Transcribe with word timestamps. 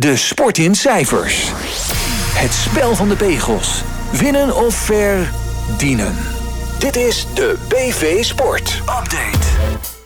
De 0.00 0.16
sport 0.16 0.58
in 0.58 0.74
cijfers. 0.74 1.50
Het 2.34 2.52
spel 2.52 2.94
van 2.94 3.08
de 3.08 3.16
pegels. 3.16 3.82
Winnen 4.12 4.56
of 4.56 4.74
verdienen. 4.74 6.14
Dit 6.78 6.96
is 6.96 7.26
de 7.34 7.56
BV 7.68 8.24
Sport 8.24 8.78
Update. 8.80 9.46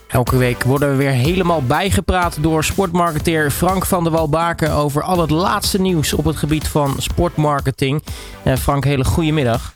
Elke 0.07 0.37
week 0.37 0.63
worden 0.63 0.89
we 0.89 0.95
weer 0.95 1.11
helemaal 1.11 1.61
bijgepraat 1.63 2.37
door 2.41 2.63
sportmarketeer 2.63 3.51
Frank 3.51 3.85
van 3.85 4.03
der 4.03 4.11
Walbaken 4.11 4.71
over 4.71 5.03
al 5.03 5.21
het 5.21 5.29
laatste 5.29 5.81
nieuws 5.81 6.13
op 6.13 6.25
het 6.25 6.35
gebied 6.35 6.67
van 6.67 6.95
sportmarketing. 6.97 8.03
Uh, 8.43 8.55
Frank, 8.55 8.83
hele 8.83 9.05
goede 9.05 9.31
middag. 9.31 9.73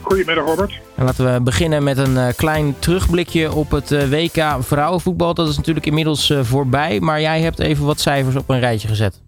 Goedemiddag 0.00 0.44
Robert. 0.44 0.80
En 0.94 1.04
laten 1.04 1.32
we 1.32 1.40
beginnen 1.40 1.82
met 1.82 1.98
een 1.98 2.14
uh, 2.14 2.26
klein 2.36 2.76
terugblikje 2.78 3.52
op 3.52 3.70
het 3.70 3.90
uh, 3.90 4.08
WK 4.08 4.56
vrouwenvoetbal. 4.60 5.34
Dat 5.34 5.48
is 5.48 5.56
natuurlijk 5.56 5.86
inmiddels 5.86 6.32
voorbij, 6.40 7.00
maar 7.00 7.20
jij 7.20 7.40
hebt 7.40 7.58
even 7.58 7.84
wat 7.84 8.00
cijfers 8.00 8.36
op 8.36 8.48
een 8.48 8.60
rijtje 8.60 8.88
gezet. 8.88 9.22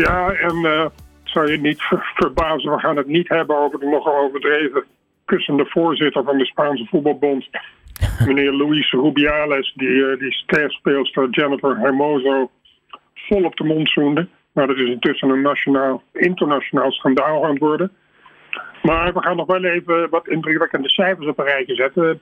Ja, 0.00 0.32
en 0.32 0.90
zou 1.24 1.50
je 1.50 1.58
niet 1.58 1.82
ver 1.82 2.12
verbazen, 2.14 2.72
we 2.72 2.78
gaan 2.78 2.96
het 2.96 3.06
niet 3.06 3.28
hebben 3.28 3.56
over 3.56 3.80
de 3.80 3.86
nogal 3.86 4.16
overdreven 4.16 4.84
kussende 5.24 5.66
voorzitter 5.66 6.24
van 6.24 6.38
de 6.38 6.46
Spaanse 6.46 6.86
voetbalbond. 6.86 7.48
meneer 8.26 8.52
Luis 8.52 8.90
Rubiales, 8.90 9.72
die, 9.76 10.16
die 10.16 10.32
sterspeelster 10.32 11.28
Jennifer 11.30 11.78
Hermoso 11.78 12.50
vol 13.14 13.44
op 13.44 13.56
de 13.56 13.64
mond 13.64 13.90
zoende. 13.90 14.28
Nou, 14.52 14.66
dat 14.68 14.76
is 14.76 14.88
intussen 14.88 15.28
een 15.28 15.42
nationaal, 15.42 16.02
internationaal 16.12 16.90
schandaal 16.92 17.44
aan 17.44 17.50
het 17.50 17.58
worden. 17.58 17.92
Maar 18.82 19.12
we 19.12 19.22
gaan 19.22 19.36
nog 19.36 19.46
wel 19.46 19.64
even 19.64 20.10
wat 20.10 20.28
indrukwekkende 20.28 20.88
cijfers 20.88 21.26
op 21.26 21.38
een 21.38 21.44
rijtje 21.44 21.74
zetten. 21.74 22.20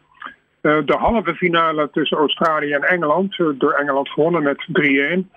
Uh, 0.62 0.78
de 0.84 0.96
halve 0.98 1.34
finale 1.34 1.90
tussen 1.92 2.18
Australië 2.18 2.72
en 2.72 2.82
Engeland, 2.82 3.38
uh, 3.38 3.48
door 3.54 3.72
Engeland 3.72 4.08
gewonnen 4.08 4.42
met 4.42 4.66
3-1. 5.22 5.30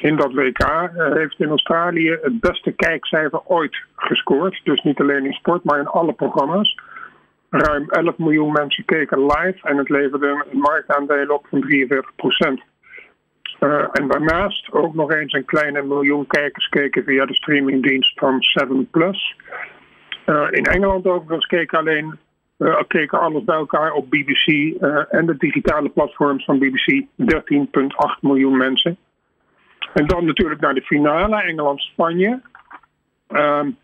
In 0.00 0.16
dat 0.16 0.32
WK 0.32 0.60
uh, 0.60 1.12
heeft 1.12 1.40
in 1.40 1.48
Australië 1.48 2.18
het 2.22 2.40
beste 2.40 2.72
kijkcijfer 2.72 3.40
ooit 3.44 3.84
gescoord. 3.96 4.60
Dus 4.64 4.82
niet 4.82 5.00
alleen 5.00 5.24
in 5.24 5.32
sport, 5.32 5.64
maar 5.64 5.78
in 5.78 5.86
alle 5.86 6.12
programma's. 6.12 6.78
Ruim 7.50 7.90
11 7.90 8.18
miljoen 8.18 8.52
mensen 8.52 8.84
keken 8.84 9.26
live 9.26 9.58
en 9.62 9.76
het 9.76 9.88
leverde 9.88 10.44
een 10.50 10.58
marktaandeel 10.58 11.34
op 11.34 11.46
van 11.50 11.60
43 11.60 12.14
procent. 12.16 12.62
en 13.92 14.08
daarnaast 14.08 14.72
ook 14.72 14.94
nog 14.94 15.12
eens 15.12 15.32
een 15.32 15.44
kleine 15.44 15.82
miljoen 15.82 16.26
kijkers 16.26 16.68
keken 16.68 17.04
via 17.04 17.26
de 17.26 17.34
streamingdienst 17.34 18.18
van 18.18 18.42
7 18.42 18.88
Plus. 18.90 19.36
Uh, 20.26 20.46
in 20.50 20.64
Engeland 20.64 21.06
overigens 21.06 21.46
keken 21.46 21.78
alleen 21.78 22.18
keken 22.86 23.20
alles 23.20 23.44
bij 23.44 23.56
elkaar 23.56 23.92
op 23.92 24.10
BBC 24.10 24.46
en 25.08 25.26
de 25.26 25.34
digitale 25.38 25.88
platforms 25.88 26.44
van 26.44 26.58
BBC 26.58 27.04
13,8 27.16 28.20
miljoen 28.20 28.56
mensen. 28.56 28.98
En 29.92 30.06
dan 30.06 30.24
natuurlijk 30.24 30.60
naar 30.60 30.74
de 30.74 30.82
finale, 30.82 31.42
Engeland-Spanje. 31.42 32.40
Um, 33.28 33.76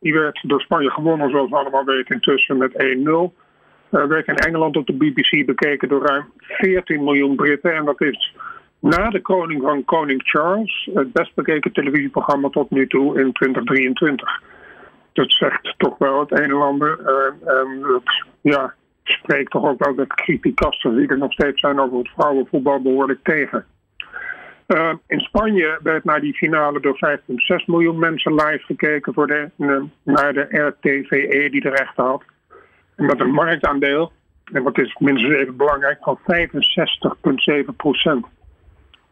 die 0.00 0.12
werd 0.12 0.40
door 0.42 0.60
Spanje 0.60 0.90
gewonnen, 0.90 1.30
zoals 1.30 1.50
we 1.50 1.56
allemaal 1.56 1.84
weten, 1.84 2.14
intussen 2.14 2.56
met 2.56 2.72
1-0. 2.72 3.32
werd 3.88 4.26
in 4.26 4.34
Engeland 4.34 4.76
op 4.76 4.86
de 4.86 4.92
BBC 4.92 5.46
bekeken 5.46 5.88
door 5.88 6.06
ruim 6.06 6.24
14 6.38 7.04
miljoen 7.04 7.36
Britten. 7.36 7.74
En 7.74 7.84
dat 7.84 8.00
is 8.00 8.34
na 8.78 9.10
de 9.10 9.20
kroning 9.20 9.62
van 9.62 9.84
koning 9.84 10.20
Charles 10.24 10.90
het 10.94 11.12
best 11.12 11.34
bekeken 11.34 11.72
televisieprogramma 11.72 12.48
tot 12.48 12.70
nu 12.70 12.86
toe 12.86 13.20
in 13.20 13.32
2023 13.32 14.42
dat 15.14 15.32
zegt 15.32 15.74
toch 15.76 15.98
wel 15.98 16.20
het 16.20 16.30
een 16.30 16.50
en 16.50 16.62
ander. 16.62 16.98
Uh, 17.00 17.58
en 17.58 17.82
het 17.82 18.24
ja, 18.40 18.74
spreekt 19.02 19.50
toch 19.50 19.64
ook 19.64 19.84
wel 19.84 19.94
de 19.94 20.06
criticasters 20.06 20.96
die 20.96 21.08
er 21.08 21.18
nog 21.18 21.32
steeds 21.32 21.60
zijn 21.60 21.80
over 21.80 21.98
het 21.98 22.08
vrouwenvoetbal 22.08 22.82
behoorlijk 22.82 23.20
tegen. 23.22 23.64
Uh, 24.68 24.92
in 25.06 25.20
Spanje 25.20 25.78
werd 25.82 26.04
naar 26.04 26.20
die 26.20 26.34
finale 26.34 26.80
door 26.80 27.18
5,6 27.18 27.64
miljoen 27.66 27.98
mensen 27.98 28.34
live 28.34 28.64
gekeken 28.64 29.14
voor 29.14 29.26
de, 29.26 29.50
uh, 29.58 29.82
naar 30.02 30.32
de 30.32 30.46
RTVE 30.50 31.48
die 31.50 31.60
de 31.60 31.68
rechten 31.68 32.04
had. 32.04 32.22
En 32.96 33.06
met 33.06 33.20
een 33.20 33.30
marktaandeel, 33.30 34.12
en 34.52 34.62
wat 34.62 34.78
is 34.78 34.96
minstens 34.98 35.34
even 35.34 35.56
belangrijk, 35.56 35.98
van 36.00 36.18
65,7 36.18 37.76
procent. 37.76 38.26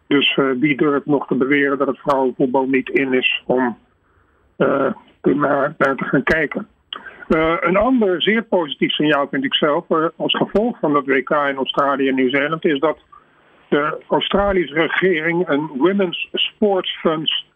Dus 0.06 0.38
wie 0.58 0.76
durft 0.76 1.06
nog 1.06 1.26
te 1.26 1.34
beweren 1.34 1.78
dat 1.78 1.86
het 1.86 1.98
vrouwenvoetbal 1.98 2.66
niet 2.66 2.88
in 2.88 3.12
is 3.12 3.42
om 3.46 3.78
naar, 5.22 5.74
naar 5.78 5.96
te 5.96 6.04
gaan 6.04 6.22
kijken. 6.22 6.68
Uh, 7.28 7.56
een 7.60 7.76
ander 7.76 8.22
zeer 8.22 8.42
positief 8.42 8.92
signaal 8.92 9.28
vind 9.28 9.44
ik 9.44 9.54
zelf, 9.54 9.84
uh, 9.88 10.06
als 10.16 10.36
gevolg 10.36 10.78
van 10.78 10.92
dat 10.92 11.06
WK 11.06 11.30
in 11.30 11.56
Australië 11.56 12.08
en 12.08 12.14
Nieuw-Zeeland, 12.14 12.64
is 12.64 12.78
dat 12.78 12.98
de 13.72 13.98
Australische 14.08 14.74
regering 14.74 15.48
een 15.48 15.66
Women's 15.66 16.28
Sports 16.32 16.98
Funds 17.00 17.46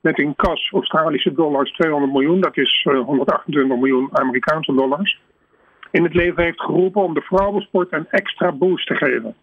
met 0.00 0.18
in 0.18 0.34
kas 0.36 0.70
Australische 0.72 1.32
dollars 1.32 1.72
200 1.72 2.12
miljoen, 2.12 2.40
dat 2.40 2.56
is 2.56 2.86
uh, 2.88 3.00
128 3.00 3.76
miljoen 3.78 4.08
Amerikaanse 4.12 4.74
dollars, 4.74 5.20
in 5.90 6.02
het 6.02 6.14
leven 6.14 6.42
heeft 6.42 6.60
geroepen 6.60 7.02
om 7.02 7.14
de 7.14 7.20
vrouwensport 7.20 7.92
een 7.92 8.06
extra 8.10 8.52
boost 8.52 8.86
te 8.86 8.94
geven. 8.94 9.34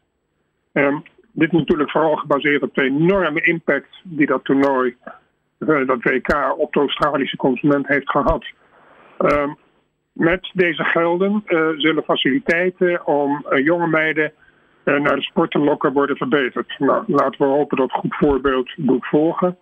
Um, 0.74 1.04
dit 1.32 1.54
is 1.54 1.60
natuurlijk 1.60 1.92
vooral 1.92 2.16
gebaseerd 2.16 2.62
op 2.62 2.76
de 2.76 2.82
enorme 2.82 3.42
impact 3.42 4.02
die 4.04 4.26
dat 4.26 4.44
toernooi 4.44 4.96
uh, 5.60 5.88
dat 5.88 6.04
WK 6.04 6.56
op 6.58 6.74
de 6.74 6.80
Australische 6.80 7.38
consument 7.38 7.88
heeft 7.88 8.10
gehad. 8.10 8.46
Uh, 9.20 9.54
met 10.12 10.52
deze 10.54 10.84
gelden 10.84 11.44
uh, 11.46 11.70
zullen 11.78 12.04
faciliteiten 12.04 13.06
om 13.06 13.46
jonge 13.64 13.88
meiden 13.88 14.34
naar 14.84 15.16
de 15.16 15.22
sport 15.22 15.54
lokken 15.54 15.94
worden 15.94 16.18
verbeterd. 16.18 16.76
Nou, 16.80 17.04
laten 17.08 17.42
we 17.42 17.46
hopen 17.46 17.78
dat 17.78 17.92
goed 17.92 18.16
voorbeeld 18.16 18.74
doet 18.78 19.06
volgen. 19.06 19.58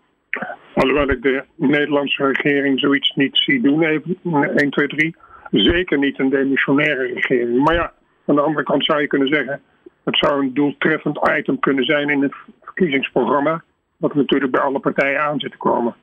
Alhoewel 0.73 1.09
ik 1.09 1.21
de 1.21 1.43
Nederlandse 1.55 2.25
regering 2.25 2.79
zoiets 2.79 3.15
niet 3.15 3.37
zie 3.37 3.61
doen, 3.61 3.83
even 3.83 4.17
1, 4.55 4.69
2, 4.69 4.87
3. 4.87 5.15
Zeker 5.51 5.97
niet 5.97 6.19
een 6.19 6.29
demissionaire 6.29 7.13
regering. 7.13 7.63
Maar 7.63 7.73
ja, 7.73 7.93
aan 8.25 8.35
de 8.35 8.41
andere 8.41 8.63
kant 8.63 8.85
zou 8.85 9.01
je 9.01 9.07
kunnen 9.07 9.27
zeggen... 9.27 9.61
het 10.03 10.17
zou 10.17 10.41
een 10.41 10.53
doeltreffend 10.53 11.19
item 11.37 11.59
kunnen 11.59 11.83
zijn 11.85 12.09
in 12.09 12.21
het 12.21 12.35
verkiezingsprogramma 12.61 13.63
wat 14.01 14.13
natuurlijk 14.13 14.51
bij 14.51 14.61
alle 14.61 14.79
partijen 14.79 15.21
aan 15.21 15.39
zit 15.39 15.51
te 15.51 15.57
komen. 15.57 15.95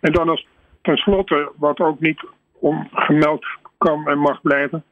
En 0.00 0.12
dan 0.12 0.28
als 0.28 0.46
tenslotte, 0.82 1.52
wat 1.56 1.80
ook 1.80 2.00
niet 2.00 2.26
ongemeld 2.52 3.46
kan 3.78 4.08
en 4.08 4.18
mag 4.18 4.42
blijven. 4.42 4.84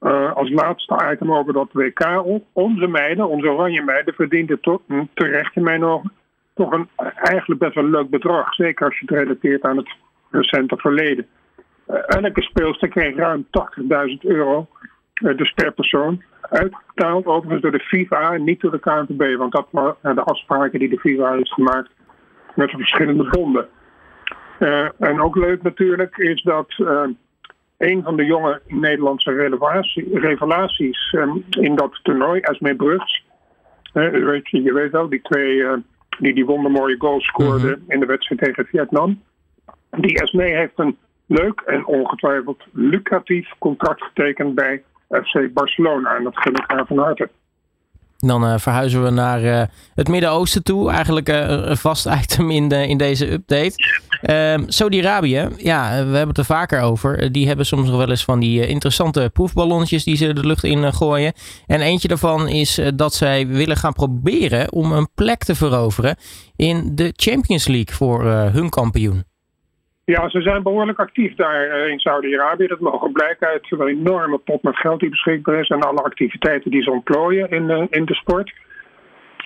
Uh, 0.00 0.32
als 0.32 0.50
laatste 0.50 1.10
item 1.12 1.32
over 1.32 1.52
dat 1.52 1.68
WK. 1.72 2.22
Onze 2.52 2.86
meiden, 2.86 3.28
onze 3.28 3.48
oranje 3.48 3.82
meiden, 3.82 4.14
verdienen 4.14 4.60
toch 4.60 4.80
terecht 5.14 5.56
in 5.56 5.62
mijn 5.62 5.84
ogen 5.84 6.12
toch 6.58 6.72
een 6.72 6.88
eigenlijk 7.14 7.60
best 7.60 7.74
wel 7.74 7.84
leuk 7.84 8.10
bedrag. 8.10 8.54
Zeker 8.54 8.86
als 8.86 8.98
je 8.98 9.06
het 9.06 9.18
relateert 9.18 9.62
aan 9.62 9.76
het 9.76 9.88
recente 10.30 10.76
verleden. 10.76 11.26
Uh, 11.88 11.96
elke 12.06 12.42
speelster 12.42 12.88
kreeg 12.88 13.16
ruim 13.16 13.46
80.000 13.78 13.86
euro, 14.20 14.68
uh, 15.22 15.36
dus 15.36 15.52
per 15.52 15.72
persoon 15.72 16.22
uitbetaald 16.40 17.26
overigens 17.26 17.62
door 17.62 17.70
de 17.70 17.80
FIFA 17.80 18.32
en 18.32 18.44
niet 18.44 18.60
door 18.60 18.70
de 18.70 18.78
KNVB. 18.78 19.36
Want 19.36 19.52
dat 19.52 19.66
waren 19.70 20.14
de 20.14 20.22
afspraken 20.22 20.78
die 20.78 20.88
de 20.88 20.98
FIFA 20.98 21.32
heeft 21.32 21.52
gemaakt 21.52 21.90
met 22.54 22.70
de 22.70 22.76
verschillende 22.76 23.28
bonden. 23.30 23.68
En 24.98 25.20
ook 25.20 25.36
leuk 25.36 25.62
natuurlijk 25.62 26.16
is 26.16 26.42
dat 26.42 26.74
een 27.78 28.02
van 28.02 28.16
de 28.16 28.24
jonge 28.24 28.60
Nederlandse 28.66 29.32
revelaties 30.12 31.12
um, 31.12 31.44
in 31.50 31.74
dat 31.74 32.00
toernooi, 32.02 32.40
Esme 32.40 32.76
Brugs. 32.76 33.24
Weet 33.92 34.48
je, 34.48 34.62
je 34.62 34.72
weet 34.72 34.90
wel, 34.90 35.08
die 35.08 35.22
twee 35.22 35.64
die 36.18 36.34
die 36.34 36.46
wondermooie 36.46 36.96
goals 36.98 37.24
scoorden 37.24 37.68
mm 37.68 37.74
-hmm. 37.74 37.92
in 37.92 38.00
de 38.00 38.06
wedstrijd 38.06 38.40
tegen 38.40 38.66
Vietnam. 38.66 39.22
Die 39.90 40.20
Esme 40.20 40.42
heeft 40.42 40.78
een 40.78 40.96
leuk 41.26 41.60
en 41.60 41.86
ongetwijfeld 41.86 42.66
lucratief 42.72 43.48
contract 43.58 44.02
getekend 44.02 44.54
bij 44.54 44.82
FC 45.08 45.52
Barcelona. 45.52 46.16
En 46.16 46.24
dat 46.24 46.36
gun 46.36 46.54
ik 46.54 46.64
haar 46.66 46.86
van 46.86 46.98
harte. 46.98 47.28
Dan 48.26 48.44
uh, 48.44 48.54
verhuizen 48.58 49.04
we 49.04 49.10
naar 49.10 49.42
uh, 49.42 49.62
het 49.94 50.08
Midden-Oosten 50.08 50.62
toe. 50.62 50.90
Eigenlijk 50.90 51.28
uh, 51.28 51.48
een 51.48 51.76
vast 51.76 52.06
item 52.22 52.50
in, 52.50 52.68
de, 52.68 52.86
in 52.86 52.98
deze 52.98 53.32
update. 53.32 53.72
Ehm, 54.20 54.64
Saudi-Arabië, 54.66 55.48
ja, 55.56 55.90
we 55.90 55.96
hebben 55.96 56.28
het 56.28 56.38
er 56.38 56.44
vaker 56.44 56.80
over. 56.80 57.32
Die 57.32 57.46
hebben 57.46 57.66
soms 57.66 57.88
nog 57.88 57.96
wel 57.96 58.10
eens 58.10 58.24
van 58.24 58.40
die 58.40 58.66
interessante 58.66 59.30
proefballonnetjes 59.32 60.04
die 60.04 60.16
ze 60.16 60.32
de 60.32 60.46
lucht 60.46 60.64
in 60.64 60.92
gooien. 60.92 61.32
En 61.66 61.80
eentje 61.80 62.08
daarvan 62.08 62.48
is 62.48 62.80
dat 62.94 63.14
zij 63.14 63.46
willen 63.46 63.76
gaan 63.76 63.92
proberen 63.92 64.72
om 64.72 64.92
een 64.92 65.08
plek 65.14 65.44
te 65.44 65.54
veroveren 65.54 66.16
in 66.56 66.94
de 66.94 67.12
Champions 67.16 67.66
League 67.66 67.94
voor 67.94 68.24
hun 68.24 68.68
kampioen. 68.68 69.24
Ja, 70.14 70.28
ze 70.28 70.40
zijn 70.42 70.62
behoorlijk 70.62 70.98
actief 70.98 71.34
daar 71.34 71.66
uh, 71.66 71.88
in 71.88 71.98
Saudi-Arabië. 71.98 72.66
Dat 72.66 72.80
mogen 72.80 73.12
blijken 73.12 73.46
uit 73.46 73.66
een 73.70 73.86
enorme 73.86 74.38
pot 74.38 74.62
met 74.62 74.76
geld 74.76 75.00
die 75.00 75.08
beschikbaar 75.08 75.60
is 75.60 75.68
en 75.68 75.80
alle 75.80 76.02
activiteiten 76.02 76.70
die 76.70 76.82
ze 76.82 76.90
ontplooien 76.90 77.50
in, 77.50 77.70
uh, 77.70 77.82
in 77.90 78.04
de 78.04 78.14
sport. 78.14 78.52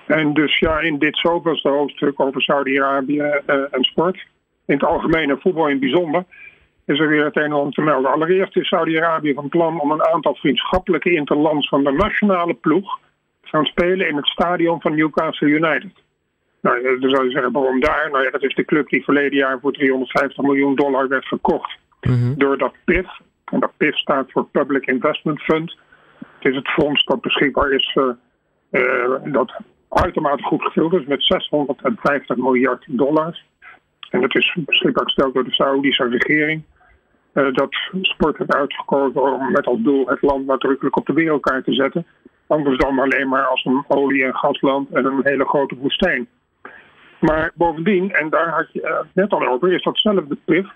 En 0.07 0.33
dus 0.33 0.59
ja, 0.59 0.81
in 0.81 0.99
dit 0.99 1.17
zoveelste 1.17 1.69
hoofdstuk 1.69 2.21
over 2.21 2.43
Saudi-Arabië 2.43 3.17
uh, 3.17 3.55
en 3.71 3.83
sport, 3.83 4.27
in 4.67 4.75
het 4.75 4.85
algemeen 4.85 5.31
en 5.31 5.41
voetbal 5.41 5.65
in 5.65 5.71
het 5.71 5.81
bijzonder, 5.81 6.25
is 6.87 6.99
er 6.99 7.09
weer 7.09 7.25
het 7.25 7.37
een 7.37 7.43
en 7.43 7.53
ander 7.53 7.73
te 7.73 7.83
melden. 7.83 8.13
Allereerst 8.13 8.57
is 8.57 8.69
Saudi-Arabië 8.69 9.35
van 9.35 9.49
plan 9.49 9.81
om 9.81 9.91
een 9.91 10.07
aantal 10.07 10.35
vriendschappelijke 10.35 11.13
interlands 11.13 11.69
van 11.69 11.85
de 11.85 11.93
nationale 11.93 12.55
ploeg 12.55 12.99
te 13.41 13.49
gaan 13.49 13.65
spelen 13.65 14.09
in 14.09 14.17
het 14.17 14.27
stadion 14.27 14.81
van 14.81 14.95
Newcastle 14.95 15.49
United. 15.49 15.93
Nou, 16.63 17.01
dan 17.01 17.11
zou 17.11 17.25
je 17.25 17.31
zeggen, 17.31 17.53
waarom 17.53 17.81
daar? 17.81 18.09
Nou 18.11 18.25
ja, 18.25 18.31
dat 18.31 18.43
is 18.43 18.55
de 18.55 18.65
club 18.65 18.89
die 18.89 19.05
verleden 19.05 19.39
jaar 19.39 19.61
voor 19.61 19.73
350 19.73 20.45
miljoen 20.45 20.75
dollar 20.75 21.09
werd 21.09 21.25
verkocht 21.27 21.79
Mhm. 22.01 22.35
door 22.37 22.59
dat 22.59 22.75
PIF. 22.85 23.09
En 23.45 23.61
dat 23.61 23.73
PIF 23.77 23.97
staat 23.97 24.31
voor 24.33 24.45
Public 24.47 24.87
Investment 24.87 25.41
Fund. 25.43 25.77
Het 26.39 26.51
is 26.51 26.57
het 26.57 26.69
fonds 26.69 27.05
dat 27.05 27.21
beschikbaar 27.21 27.71
is, 27.71 27.97
eh, 28.71 29.15
dat 29.25 29.53
uitermate 29.89 30.43
goed 30.43 30.63
gevuld 30.63 30.93
is 30.93 31.07
met 31.07 31.23
650 31.25 32.37
miljard 32.37 32.85
dollars. 32.89 33.45
En 34.11 34.21
dat 34.21 34.35
is 34.35 34.57
beschikbaar 34.59 35.05
gesteld 35.05 35.35
door 35.35 35.45
de 35.45 35.53
Saoedische 35.53 36.09
regering. 36.09 36.63
Eh, 37.33 37.53
dat 37.53 37.75
sport 38.01 38.39
heeft 38.39 38.55
uitgekozen 38.55 39.23
om 39.23 39.51
met 39.53 39.67
als 39.67 39.79
doel 39.81 40.07
het 40.09 40.23
land 40.23 40.47
nadrukkelijk 40.47 40.97
op 40.97 41.07
de 41.07 41.13
wereldkaart 41.13 41.65
te 41.65 41.73
zetten. 41.75 42.07
Anders 42.47 42.79
dan 42.79 42.99
alleen 42.99 43.29
maar 43.29 43.45
als 43.45 43.65
een 43.65 43.85
olie- 43.89 44.25
en 44.25 44.35
gasland 44.37 44.91
en 44.91 45.05
een 45.05 45.21
hele 45.23 45.45
grote 45.45 45.77
woestijn. 45.77 46.29
Maar 47.23 47.53
bovendien, 47.55 48.13
en 48.13 48.31
daar 48.31 48.49
had 48.49 48.73
je 48.73 48.81
het 48.81 49.15
net 49.15 49.33
al 49.33 49.49
over, 49.49 49.73
is 49.73 49.83
datzelfde 49.83 50.37
PIF 50.45 50.67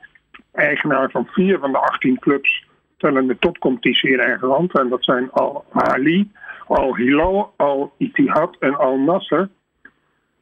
eigenaar 0.53 1.11
van 1.11 1.27
vier 1.27 1.59
van 1.59 1.73
de 1.73 1.79
18 1.79 2.19
clubs 2.19 2.67
tellende 2.97 3.39
topcompetitie 3.39 4.11
in 4.11 4.21
eigen 4.21 4.49
land. 4.49 4.79
En 4.79 4.89
dat 4.89 5.05
zijn 5.05 5.31
Al-Ali, 5.31 6.31
Al-Hilal, 6.67 7.53
Al-Ittihad 7.57 8.57
en 8.59 8.77
Al-Nasser. 8.77 9.49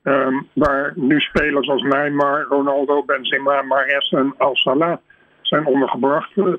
Ehm, 0.02 0.34
waar 0.52 0.92
nu 0.94 1.20
spelers 1.20 1.68
als 1.68 1.82
Neymar, 1.82 2.42
Ronaldo, 2.42 3.04
Benzema, 3.04 3.62
Mares 3.62 4.10
en 4.10 4.34
Al-Salah 4.38 4.96
zijn 5.40 5.66
ondergebracht. 5.66 6.36
Uh, 6.36 6.54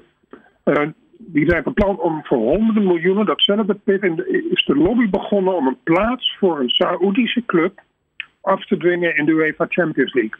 die 1.18 1.50
zijn 1.50 1.63
van 1.63 1.74
plan 1.74 2.00
om 2.00 2.25
voor 2.25 2.38
honderden 2.38 2.88
miljoenen, 2.88 3.25
datzelfde 3.25 3.74
PIF, 3.74 4.01
is 4.50 4.65
de 4.65 4.75
lobby 4.75 5.09
begonnen 5.09 5.56
om 5.56 5.68
een 5.68 5.80
plaats 5.83 6.38
voor 6.39 6.59
een 6.59 6.69
Saoedische 6.69 7.45
club 7.45 7.83
af 8.45 8.65
te 8.65 8.77
dwingen 8.77 9.15
in 9.15 9.25
de 9.25 9.31
UEFA 9.31 9.65
Champions 9.69 10.13
League. 10.13 10.39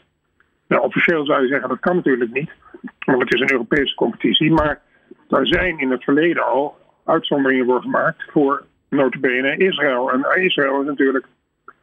Nou, 0.68 0.82
officieel 0.82 1.24
zou 1.24 1.42
je 1.42 1.48
zeggen 1.48 1.68
dat 1.68 1.80
kan 1.80 1.96
natuurlijk 1.96 2.32
niet, 2.32 2.50
want 2.98 3.22
het 3.22 3.34
is 3.34 3.40
een 3.40 3.52
Europese 3.52 3.94
competitie. 3.94 4.50
Maar 4.52 4.80
daar 5.28 5.46
zijn 5.46 5.78
in 5.78 5.90
het 5.90 6.04
verleden 6.04 6.46
al 6.46 6.76
uitzonderingen 7.04 7.64
voor 7.64 7.80
gemaakt 7.80 8.24
voor 8.30 8.64
notabene 8.88 9.56
Israël. 9.56 10.12
En 10.12 10.42
Israël 10.42 10.80
is 10.80 10.86
natuurlijk 10.86 11.26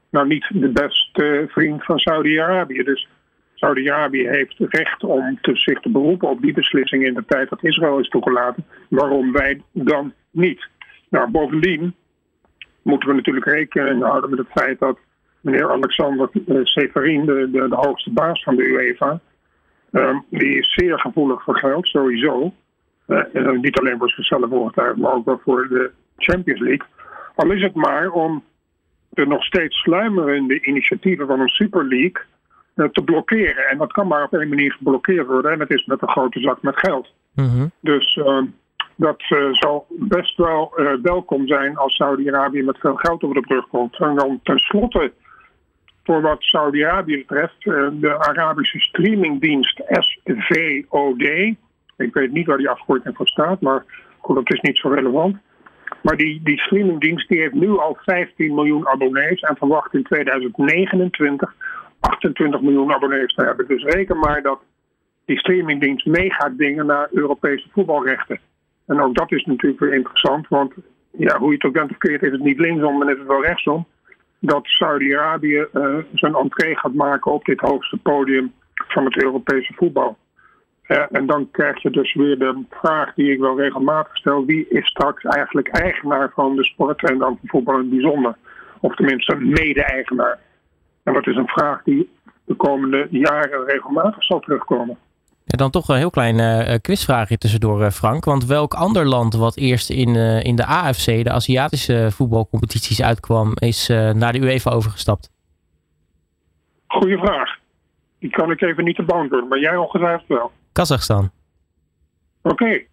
nou 0.10 0.28
niet 0.28 0.50
de 0.54 0.70
beste 0.70 1.46
vriend 1.50 1.86
van 1.86 2.00
Saudi-Arabië. 2.00 2.84
Dus 2.84 3.08
Saudi-Arabië 3.54 4.28
heeft 4.28 4.56
recht 4.58 5.04
om 5.04 5.38
te, 5.42 5.56
zich 5.56 5.80
te 5.80 5.90
beroepen 5.90 6.30
op 6.30 6.42
die 6.42 6.54
beslissing 6.54 7.06
in 7.06 7.14
de 7.14 7.26
tijd 7.26 7.50
dat 7.50 7.64
Israël 7.64 8.00
is 8.00 8.10
toegelaten. 8.10 8.66
Waarom 8.90 9.32
wij 9.32 9.62
dan 9.72 10.14
niet? 10.32 10.68
Nou, 11.10 11.32
bovendien 11.32 11.96
moeten 12.82 13.10
we 13.10 13.16
natuurlijk 13.16 13.46
rekening 13.46 14.04
houden 14.04 14.30
met 14.30 14.40
het 14.40 14.52
feit 14.52 14.80
dat 14.80 14.98
meneer 15.44 15.72
Alexander 15.72 16.30
Severin, 16.64 17.26
de, 17.26 17.50
de, 17.52 17.68
de 17.68 17.76
hoogste 17.76 18.12
baas 18.12 18.44
van 18.44 18.56
de 18.56 18.64
UEFA, 18.64 19.20
um, 19.92 20.26
die 20.30 20.58
is 20.58 20.74
zeer 20.74 21.00
gevoelig 21.00 21.44
voor 21.44 21.58
geld, 21.58 21.88
sowieso. 21.88 22.54
Uh, 23.08 23.52
niet 23.52 23.80
alleen 23.80 23.98
voor 23.98 24.10
zichzelf 24.10 24.52
overtuigd, 24.52 24.98
maar 24.98 25.14
ook 25.14 25.26
wel 25.26 25.40
voor 25.44 25.68
de 25.68 25.92
Champions 26.18 26.62
League. 26.62 26.88
Al 27.36 27.52
is 27.52 27.62
het 27.62 27.76
maar 27.76 28.10
om 28.10 28.44
de 29.10 29.26
nog 29.26 29.44
steeds 29.44 29.78
sluimerende 29.78 30.66
initiatieven 30.66 31.28
van 31.28 31.40
een 31.40 31.48
Super 31.48 31.86
League 31.86 32.22
uh, 32.76 32.88
te 32.88 33.04
blokkeren. 33.04 33.68
En 33.68 33.78
dat 33.78 33.92
kan 33.92 34.08
maar 34.08 34.24
op 34.24 34.34
één 34.34 34.50
manier 34.50 34.72
geblokkeerd 34.72 35.28
worden, 35.28 35.52
en 35.52 35.60
dat 35.60 35.72
is 35.72 35.86
met 35.86 36.02
een 36.02 36.10
grote 36.10 36.40
zak 36.40 36.62
met 36.62 36.80
geld. 36.80 37.14
Mm 37.34 37.50
-hmm. 37.50 37.72
Dus 37.80 38.16
uh, 38.16 38.42
dat 38.96 39.24
zal 39.52 39.86
best 39.90 40.38
wel 40.38 40.74
welkom 41.02 41.48
zijn 41.48 41.78
als 41.78 41.96
Saudi-Arabië 41.96 42.64
met 42.64 42.78
veel 42.78 42.96
geld 42.96 43.24
over 43.24 43.42
de 43.42 43.48
brug 43.48 43.68
komt. 43.68 44.00
En 44.00 44.16
dan 44.16 44.40
tenslotte 44.44 45.12
voor 46.04 46.22
wat 46.22 46.44
Saudi-Arabië 46.44 47.18
betreft, 47.18 47.66
uh, 47.66 47.88
de 47.92 48.20
Arabische 48.20 48.80
streamingdienst 48.80 49.82
SVOD. 49.88 51.22
Ik 51.98 52.14
weet 52.14 52.32
niet 52.32 52.46
waar 52.46 52.58
die 52.58 52.70
afkorting 52.70 53.16
voor 53.16 53.28
staat, 53.28 53.62
maar 53.62 53.86
goed, 54.20 54.36
dat 54.36 54.54
is 54.54 54.62
niet 54.62 54.78
zo 54.78 54.90
relevant. 54.90 55.38
Maar 56.02 56.18
die, 56.18 56.42
die 56.44 56.60
streamingdienst 56.60 57.28
die 57.28 57.40
heeft 57.40 57.54
nu 57.54 57.78
al 57.78 57.98
15 58.02 58.54
miljoen 58.54 58.88
abonnees 58.88 59.42
en 59.42 59.56
verwacht 59.58 59.94
in 59.94 60.04
2029 60.04 61.56
28 62.00 62.62
miljoen 62.62 62.94
abonnees 62.94 63.34
te 63.34 63.46
hebben. 63.46 63.68
Dus 63.68 63.84
reken 63.84 64.20
maar 64.20 64.42
dat 64.42 64.60
die 65.26 65.38
streamingdienst 65.38 66.06
mee 66.06 66.34
gaat 66.34 66.58
dingen 66.58 66.86
naar 66.86 67.08
Europese 67.12 67.68
voetbalrechten. 67.72 68.40
En 68.88 69.02
ook 69.02 69.16
dat 69.16 69.32
is 69.32 69.46
natuurlijk 69.46 69.82
weer 69.82 69.94
interessant, 69.94 70.48
want 70.48 70.74
ja, 71.12 71.38
hoe 71.38 71.48
je 71.48 71.54
het 71.54 71.64
ook 71.64 71.74
bent 71.74 71.92
of 71.92 71.98
keert, 71.98 72.24
is 72.24 72.32
het 72.32 72.44
niet 72.44 72.60
linksom, 72.60 72.98
maar 72.98 73.12
is 73.12 73.18
het 73.18 73.28
wel 73.28 73.44
rechtsom 73.44 73.86
dat 74.46 74.66
Saudi-Arabië 74.66 75.68
uh, 75.74 75.98
zijn 76.14 76.36
entree 76.36 76.78
gaat 76.78 76.94
maken 76.94 77.32
op 77.32 77.46
dit 77.46 77.60
hoogste 77.60 77.98
podium 77.98 78.54
van 78.74 79.06
het 79.06 79.24
Europese 79.24 79.74
voetbal. 79.74 80.18
Uh, 80.88 81.06
en 81.12 81.26
dan 81.26 81.52
krijg 81.52 81.82
je 81.82 81.90
dus 81.90 82.14
weer 82.14 82.40
de 82.40 82.64
vraag 82.70 83.14
die 83.14 83.32
ik 83.32 83.40
wel 83.40 83.60
regelmatig 83.60 84.18
stel: 84.18 84.46
wie 84.46 84.68
is 84.70 84.88
straks 84.88 85.24
eigenlijk 85.24 85.68
eigenaar 85.68 86.32
van 86.34 86.56
de 86.56 86.64
sport 86.64 87.10
en 87.10 87.18
dan 87.18 87.40
voetbal 87.46 87.74
in 87.74 87.80
het 87.80 87.90
bijzonder? 87.90 88.36
Of 88.80 88.96
tenminste 88.96 89.36
mede-eigenaar. 89.36 90.40
En 91.04 91.14
dat 91.14 91.28
is 91.28 91.36
een 91.36 91.48
vraag 91.48 91.84
die 91.84 92.10
de 92.46 92.56
komende 92.56 93.08
jaren 93.10 93.66
regelmatig 93.66 94.24
zal 94.24 94.40
terugkomen. 94.40 94.98
Ja, 95.54 95.60
dan 95.60 95.72
toch 95.72 95.88
een 95.88 95.98
heel 95.98 96.10
klein 96.10 96.40
uh, 96.40 96.76
quizvraagje 96.82 97.38
tussendoor, 97.38 97.82
uh, 97.82 97.90
Frank. 97.90 98.26
Want 98.26 98.46
welk 98.46 98.74
ander 98.74 99.06
land 99.08 99.34
wat 99.34 99.58
eerst 99.58 99.90
in, 99.90 100.10
uh, 100.16 100.44
in 100.44 100.56
de 100.56 100.66
AFC, 100.66 101.06
de 101.06 101.32
Aziatische 101.32 102.08
voetbalcompetities, 102.12 103.02
uitkwam, 103.02 103.52
is 103.56 103.88
naar 103.88 104.34
de 104.34 104.40
UEFA 104.40 104.72
overgestapt? 104.72 105.32
Goeie 106.88 107.18
vraag. 107.18 107.58
Die 108.20 108.30
kan 108.30 108.52
ik 108.52 108.62
even 108.62 108.84
niet 108.84 108.96
te 108.96 109.04
beantwoorden, 109.04 109.50
maar 109.50 109.60
jij 109.60 109.76
ongetwijfeld 109.76 110.28
wel. 110.28 110.52
Kazachstan. 110.72 111.32
Oké. 112.42 112.54
Okay. 112.54 112.88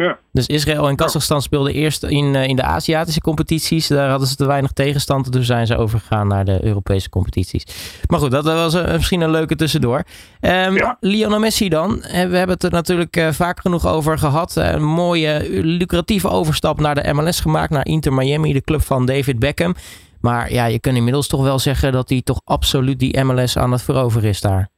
Ja. 0.00 0.18
Dus 0.32 0.46
Israël 0.46 0.88
en 0.88 0.96
Kazachstan 0.96 1.42
speelden 1.42 1.72
eerst 1.72 2.02
in, 2.02 2.34
in 2.34 2.56
de 2.56 2.62
Aziatische 2.62 3.20
competities. 3.20 3.86
Daar 3.86 4.10
hadden 4.10 4.28
ze 4.28 4.36
te 4.36 4.46
weinig 4.46 4.72
tegenstand. 4.72 5.32
Dus 5.32 5.46
zijn 5.46 5.66
ze 5.66 5.76
overgegaan 5.76 6.28
naar 6.28 6.44
de 6.44 6.64
Europese 6.64 7.08
competities. 7.08 7.64
Maar 8.06 8.18
goed, 8.18 8.30
dat 8.30 8.44
was 8.44 8.74
een, 8.74 8.92
misschien 8.92 9.20
een 9.20 9.30
leuke 9.30 9.56
tussendoor. 9.56 10.02
Um, 10.40 10.76
ja. 10.76 10.96
Lionel 11.00 11.38
Messi 11.38 11.68
dan. 11.68 12.00
We 12.00 12.16
hebben 12.16 12.48
het 12.48 12.62
er 12.64 12.70
natuurlijk 12.70 13.26
vaak 13.30 13.60
genoeg 13.60 13.86
over 13.86 14.18
gehad. 14.18 14.56
Een 14.56 14.84
mooie, 14.84 15.46
lucratieve 15.62 16.28
overstap 16.28 16.80
naar 16.80 16.94
de 16.94 17.12
MLS 17.12 17.40
gemaakt. 17.40 17.70
Naar 17.70 17.86
Inter 17.86 18.12
Miami, 18.12 18.52
de 18.52 18.60
club 18.60 18.82
van 18.82 19.06
David 19.06 19.38
Beckham. 19.38 19.74
Maar 20.20 20.52
ja, 20.52 20.64
je 20.64 20.80
kunt 20.80 20.96
inmiddels 20.96 21.26
toch 21.26 21.42
wel 21.42 21.58
zeggen 21.58 21.92
dat 21.92 22.08
hij 22.08 22.22
toch 22.22 22.40
absoluut 22.44 22.98
die 22.98 23.24
MLS 23.24 23.56
aan 23.56 23.72
het 23.72 23.82
veroveren 23.82 24.28
is 24.28 24.40
daar. 24.40 24.70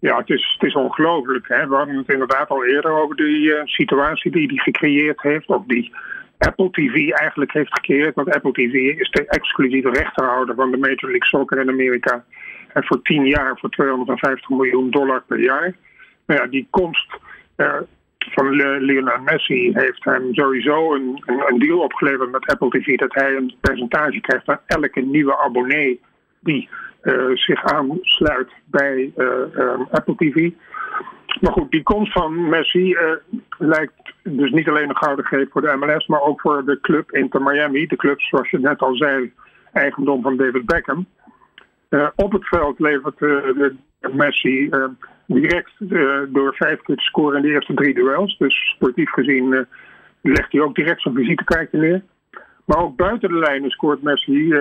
Ja, 0.00 0.16
het 0.16 0.30
is, 0.30 0.56
het 0.58 0.68
is 0.68 0.74
ongelooflijk. 0.74 1.48
Hè? 1.48 1.68
We 1.68 1.74
hadden 1.74 1.96
het 1.96 2.08
inderdaad 2.08 2.48
al 2.48 2.64
eerder 2.64 2.90
over 2.90 3.16
die 3.16 3.40
uh, 3.40 3.60
situatie 3.64 4.30
die 4.30 4.46
hij 4.46 4.56
gecreëerd 4.56 5.22
heeft. 5.22 5.46
Of 5.46 5.64
die 5.66 5.92
Apple 6.38 6.70
TV 6.70 7.10
eigenlijk 7.10 7.52
heeft 7.52 7.72
gecreëerd. 7.72 8.14
Want 8.14 8.34
Apple 8.34 8.52
TV 8.52 8.74
is 8.74 9.10
de 9.10 9.26
exclusieve 9.26 9.90
rechterhouder 9.90 10.54
van 10.54 10.70
de 10.70 10.76
Major 10.76 11.10
League 11.10 11.26
Soccer 11.26 11.60
in 11.60 11.68
Amerika. 11.68 12.24
En 12.72 12.84
voor 12.84 13.02
10 13.02 13.26
jaar 13.26 13.58
voor 13.58 13.70
250 13.70 14.48
miljoen 14.48 14.90
dollar 14.90 15.22
per 15.26 15.40
jaar. 15.40 15.74
Nou 16.26 16.40
ja, 16.40 16.46
die 16.46 16.66
komst 16.70 17.16
uh, 17.56 17.74
van 18.18 18.50
Lionel 18.78 19.20
Messi 19.20 19.70
heeft 19.74 20.04
hem 20.04 20.34
sowieso 20.34 20.94
een, 20.94 21.22
een, 21.26 21.58
deal 21.58 21.78
opgeleverd 21.78 22.30
met 22.30 22.46
Apple 22.46 22.68
TV. 22.68 22.96
Dat 22.96 23.14
hij 23.14 23.36
een 23.36 23.54
percentage 23.60 24.20
krijgt 24.20 24.44
van 24.44 24.58
elke 24.66 25.00
nieuwe 25.00 25.38
abonnee 25.38 26.00
die 26.40 26.68
zich 27.34 27.64
aansluit 27.64 28.50
bij 28.64 29.12
uh, 29.16 29.26
um, 29.56 29.86
Apple 29.90 30.14
TV. 30.14 30.50
Maar 31.40 31.52
goed, 31.52 31.70
die 31.70 31.82
komst 31.82 32.12
van 32.12 32.48
Messi 32.48 32.92
uh, 32.92 33.12
lijkt 33.58 34.12
dus 34.22 34.50
niet 34.50 34.68
alleen 34.68 34.88
een 34.88 34.96
gouden 34.96 35.24
greep 35.24 35.52
voor 35.52 35.60
de 35.60 35.76
MLS, 35.76 36.06
maar 36.06 36.20
ook 36.20 36.40
voor 36.40 36.64
de 36.64 36.80
club 36.80 37.10
Inter 37.12 37.42
Miami. 37.42 37.86
De 37.86 37.96
club, 37.96 38.20
zoals 38.20 38.50
je 38.50 38.58
net 38.58 38.80
al 38.80 38.96
zei, 38.96 39.32
eigendom 39.72 40.22
van 40.22 40.36
David 40.36 40.66
Beckham. 40.66 41.06
op 42.14 42.32
het 42.32 42.48
veld 42.48 42.78
levert 42.78 43.18
de 43.18 43.74
Messi 44.12 44.70
direct 45.26 45.72
door 46.28 46.54
vijf 46.54 46.80
keer 46.82 46.96
te 46.96 47.02
scoren 47.02 47.36
in 47.36 47.42
de 47.42 47.48
eerste 47.48 47.74
drie 47.74 47.94
duels. 47.94 48.38
Dus 48.38 48.70
sportief 48.74 49.10
gezien 49.10 49.66
legt 50.22 50.52
hij 50.52 50.60
ook 50.60 50.74
direct 50.74 51.02
zijn 51.02 51.14
visitekaartje 51.14 51.78
neer. 51.78 52.02
Maar 52.64 52.78
ook 52.78 52.96
buiten 52.96 53.28
de 53.28 53.38
lijnen 53.38 53.70
scoort 53.70 54.02
Messi 54.02 54.54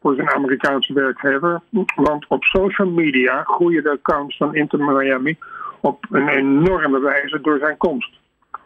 voor 0.00 0.14
zijn 0.14 0.30
Amerikaanse 0.30 0.92
werkgever. 0.92 1.60
Want 1.94 2.26
op 2.28 2.44
social 2.44 2.88
media 2.88 3.42
groeien 3.42 3.82
de 3.82 3.90
accounts 3.90 4.36
van 4.36 4.54
Inter 4.54 4.78
Miami 4.78 5.38
op 5.80 6.06
een 6.10 6.28
enorme 6.28 7.00
wijze 7.00 7.40
door 7.40 7.58
zijn 7.58 7.76
komst. 7.76 8.18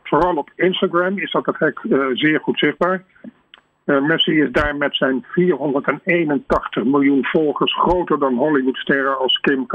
Vooral 0.03 0.37
op 0.37 0.51
Instagram 0.57 1.19
is 1.19 1.31
dat 1.31 1.47
effect 1.47 1.85
uh, 1.85 2.07
zeer 2.13 2.41
goed 2.41 2.59
zichtbaar. 2.59 3.05
Uh, 3.85 4.01
Messi 4.01 4.41
is 4.41 4.51
daar 4.51 4.77
met 4.77 4.97
zijn 4.97 5.25
481 5.29 6.85
miljoen 6.85 7.25
volgers 7.25 7.75
groter 7.75 8.19
dan 8.19 8.37
Hollywoodsterren 8.37 9.19
als 9.19 9.41
Kim 9.41 9.67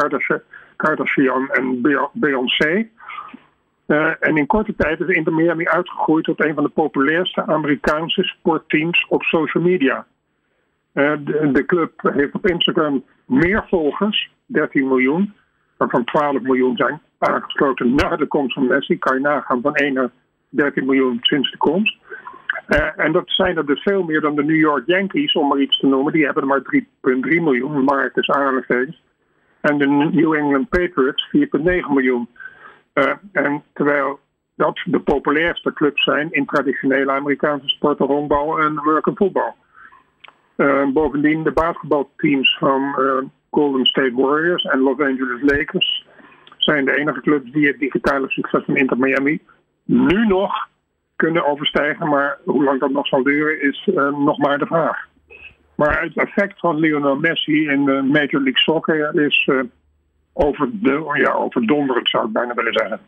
Kardashian 0.76 1.50
en 1.50 1.82
Beyoncé. 2.14 2.88
Uh, 3.88 4.12
en 4.20 4.38
in 4.38 4.46
korte 4.46 4.76
tijd 4.76 5.00
is 5.00 5.08
Inter 5.08 5.34
Miami 5.34 5.66
uitgegroeid 5.66 6.24
tot 6.24 6.44
een 6.46 6.54
van 6.54 6.64
de 6.64 6.70
populairste 6.70 7.46
Amerikaanse 7.46 8.24
sportteams 8.24 9.06
op 9.08 9.24
social 9.24 9.64
media. 9.64 10.06
De, 10.94 11.50
de, 11.52 11.66
club 11.66 11.92
heeft 12.02 12.34
op 12.34 12.48
Instagram 12.48 13.04
meer 13.26 13.66
volgers, 13.68 14.32
13 14.46 14.88
miljoen, 14.88 15.34
waarvan 15.78 16.04
12 16.04 16.42
miljoen 16.42 16.76
zijn 16.76 17.02
aangesloten 17.18 17.96
na 17.96 18.16
de 18.16 18.28
komst 18.28 18.54
van 18.54 18.68
Messi. 18.68 18.98
Kan 18.98 19.16
je 19.16 19.22
nagaan 19.22 19.62
van 19.62 19.76
1 19.76 19.94
naar 19.94 20.10
13 20.50 20.86
miljoen 20.86 21.18
sinds 21.22 21.52
de 21.52 21.58
komst. 21.58 21.98
en 22.96 23.12
dat 23.12 23.24
zijn 23.26 23.58
er 23.58 23.66
dus 23.66 23.82
veel 23.82 24.04
meer 24.04 24.22
dan 24.22 24.36
de 24.36 24.44
New 24.44 24.60
York 24.60 24.86
Yankees, 24.86 25.34
om 25.34 25.48
maar 25.48 25.60
iets 25.60 25.80
te 25.80 25.88
noemen. 25.88 26.14
Die 26.14 26.26
hebben 26.26 26.44
er 26.44 26.50
maar 26.50 26.62
3,3 26.76 27.20
miljoen, 27.22 27.84
markt 27.84 28.18
is 28.18 28.30
aanhalingstekens. 28.30 29.02
En 29.62 29.78
de 29.78 29.88
New 29.88 30.34
England 30.34 30.70
Patriots 30.70 31.30
4,9 31.38 31.40
miljoen. 31.90 32.28
en 33.32 33.64
terwijl 33.74 34.20
dat 34.56 34.80
de 34.86 35.00
populairste 35.00 35.74
clubs 35.74 36.04
zijn 36.04 36.32
in 36.32 36.46
traditionele 36.46 37.12
Amerikaanse 37.12 37.68
sporten, 37.68 38.06
honkbal 38.06 38.60
en 38.60 38.80
American 38.80 39.16
voetbal. 39.16 39.56
Uh, 40.60 40.88
bovendien 40.94 41.44
de 41.44 41.52
basketbalteams 41.52 42.58
van 42.58 42.96
uh, 43.00 43.30
Golden 43.50 43.86
State 43.86 44.14
Warriors 44.14 44.64
en 44.64 44.80
Los 44.80 45.00
Angeles 45.00 45.42
Lakers 45.42 46.06
zijn 46.58 46.86
de 46.86 46.98
enige 46.98 47.22
clubs 47.22 47.52
die 47.52 47.68
het 47.68 47.80
digitale 47.80 48.30
succes 48.30 48.64
van 48.66 48.76
Inter 48.76 48.98
Miami 48.98 49.40
nu 49.84 50.26
nog 50.28 50.68
kunnen 51.16 51.46
overstijgen. 51.46 52.10
Maar 52.10 52.38
hoe 52.46 52.64
lang 52.64 52.80
dat 52.80 52.92
nog 52.92 53.08
zal 53.08 53.24
duren 53.24 53.62
is 53.62 53.88
uh, 53.88 53.96
nog 54.18 54.38
maar 54.38 54.58
de 54.58 54.66
vraag. 54.66 55.08
Maar 55.76 56.02
het 56.02 56.18
effect 56.18 56.60
van 56.60 56.80
Lionel 56.80 57.16
Messi 57.16 57.70
in 57.70 57.86
de 57.86 58.02
Major 58.02 58.42
League 58.42 58.58
Soccer 58.58 59.26
is 59.26 59.50
over 60.34 60.70
de, 60.72 61.12
ja, 61.14 61.48
zou 62.04 62.26
ik 62.26 62.34
bijna 62.34 62.54
willen 62.54 62.74
zeggen 62.74 63.00